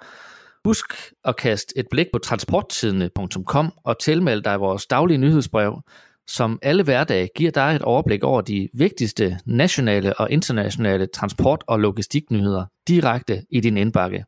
Husk 0.65 0.87
at 1.25 1.37
kaste 1.37 1.79
et 1.79 1.87
blik 1.91 2.07
på 2.13 2.19
transporttidene.com 2.19 3.73
og 3.85 3.99
tilmelde 4.01 4.43
dig 4.43 4.61
vores 4.61 4.87
daglige 4.87 5.19
nyhedsbrev, 5.19 5.83
som 6.29 6.59
alle 6.63 6.83
hverdage 6.83 7.29
giver 7.37 7.51
dig 7.51 7.77
et 7.77 7.83
overblik 7.83 8.23
over 8.23 8.41
de 8.41 8.69
vigtigste 8.75 9.39
nationale 9.45 10.21
og 10.21 10.31
internationale 10.31 11.07
transport- 11.07 11.65
og 11.67 11.81
logistiknyheder 11.81 12.65
direkte 12.89 13.43
i 13.51 13.61
din 13.61 13.77
indbakke. 13.77 14.25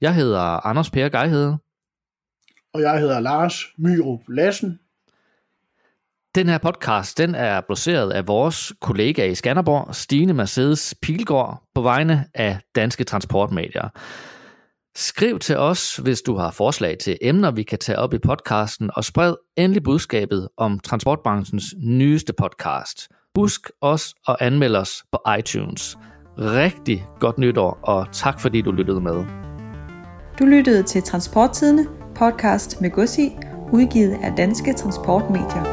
Jeg 0.00 0.14
hedder 0.14 0.66
Anders 0.66 0.90
Per 0.90 1.08
Geihede. 1.08 1.58
Og 2.74 2.80
jeg 2.80 3.00
hedder 3.00 3.20
Lars 3.20 3.64
Myrup 3.78 4.20
Lassen. 4.28 4.78
Den 6.34 6.48
her 6.48 6.58
podcast 6.58 7.18
den 7.18 7.34
er 7.34 7.60
produceret 7.60 8.12
af 8.12 8.28
vores 8.28 8.72
kollega 8.80 9.26
i 9.26 9.34
Skanderborg, 9.34 9.94
Stine 9.94 10.32
Mercedes 10.32 10.94
Pilgaard, 11.02 11.62
på 11.74 11.82
vegne 11.82 12.26
af 12.34 12.58
Danske 12.74 13.04
Transportmedier. 13.04 13.88
Skriv 14.96 15.38
til 15.38 15.56
os, 15.56 15.96
hvis 15.96 16.22
du 16.22 16.36
har 16.36 16.50
forslag 16.50 16.96
til 16.98 17.18
emner, 17.22 17.50
vi 17.50 17.62
kan 17.62 17.78
tage 17.78 17.98
op 17.98 18.14
i 18.14 18.18
podcasten, 18.18 18.90
og 18.96 19.04
spred 19.04 19.34
endelig 19.56 19.82
budskabet 19.82 20.48
om 20.56 20.78
transportbranchens 20.78 21.64
nyeste 21.78 22.32
podcast. 22.32 23.08
Husk 23.36 23.70
også 23.80 24.14
at 24.28 24.36
anmelde 24.40 24.78
os 24.78 25.04
på 25.12 25.18
iTunes. 25.38 25.98
Rigtig 26.38 27.06
godt 27.20 27.38
nytår, 27.38 27.78
og 27.82 28.06
tak 28.12 28.40
fordi 28.40 28.60
du 28.60 28.72
lyttede 28.72 29.00
med. 29.00 29.24
Du 30.38 30.44
lyttede 30.44 30.82
til 30.82 31.02
Transporttidene, 31.02 31.86
podcast 32.16 32.80
med 32.80 32.90
Gussi, 32.90 33.32
udgivet 33.72 34.18
af 34.22 34.32
Danske 34.36 34.72
Transportmedier. 34.72 35.64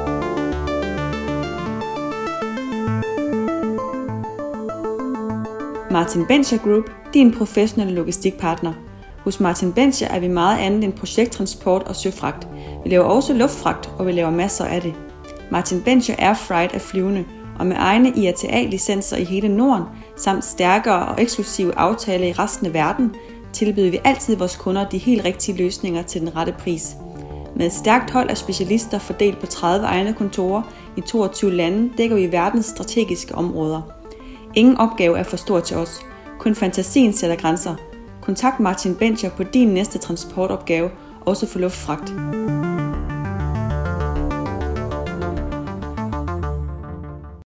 Martin 5.91 6.27
Bencher 6.27 6.57
Group, 6.57 6.83
din 7.13 7.33
professionelle 7.37 7.95
logistikpartner– 7.95 8.73
hos 9.23 9.39
Martin 9.39 9.73
Bencher 9.73 10.07
er 10.07 10.19
vi 10.19 10.27
meget 10.27 10.59
andet 10.59 10.83
end 10.83 10.93
projekttransport 10.93 11.83
og 11.83 11.95
søfragt. 11.95 12.47
Vi 12.83 12.89
laver 12.89 13.03
også 13.03 13.33
luftfragt, 13.33 13.89
og 13.99 14.07
vi 14.07 14.11
laver 14.11 14.31
masser 14.31 14.65
af 14.65 14.81
det. 14.81 14.93
Martin 15.51 15.81
Bencher 15.81 16.15
Air 16.19 16.33
Freight 16.33 16.75
er 16.75 16.79
flyvende, 16.79 17.25
og 17.59 17.67
med 17.67 17.75
egne 17.79 18.13
IATA-licenser 18.15 19.17
i 19.17 19.23
hele 19.23 19.47
Norden, 19.47 19.83
samt 20.17 20.45
stærkere 20.45 21.05
og 21.05 21.21
eksklusive 21.21 21.77
aftaler 21.77 22.27
i 22.27 22.31
resten 22.31 22.67
af 22.67 22.73
verden, 22.73 23.15
tilbyder 23.53 23.91
vi 23.91 23.99
altid 24.03 24.35
vores 24.35 24.55
kunder 24.55 24.89
de 24.89 24.97
helt 24.97 25.25
rigtige 25.25 25.57
løsninger 25.57 26.01
til 26.01 26.21
den 26.21 26.35
rette 26.35 26.55
pris. 26.59 26.95
Med 27.55 27.65
et 27.65 27.73
stærkt 27.73 28.11
hold 28.11 28.29
af 28.29 28.37
specialister 28.37 28.99
fordelt 28.99 29.39
på 29.39 29.45
30 29.45 29.85
egne 29.85 30.13
kontorer 30.13 30.61
i 30.97 31.01
22 31.01 31.51
lande, 31.51 31.89
dækker 31.97 32.15
vi 32.15 32.31
verdens 32.31 32.65
strategiske 32.65 33.35
områder. 33.35 33.81
Ingen 34.55 34.77
opgave 34.77 35.19
er 35.19 35.23
for 35.23 35.37
stor 35.37 35.59
til 35.59 35.77
os. 35.77 35.99
Kun 36.39 36.55
fantasien 36.55 37.13
sætter 37.13 37.35
grænser– 37.35 37.75
Kontakt 38.21 38.59
Martin 38.59 38.95
Bencher 38.95 39.29
på 39.29 39.43
din 39.43 39.67
næste 39.67 39.99
transportopgave, 39.99 40.89
også 41.25 41.47
for 41.47 41.59
luftfragt. 41.59 42.13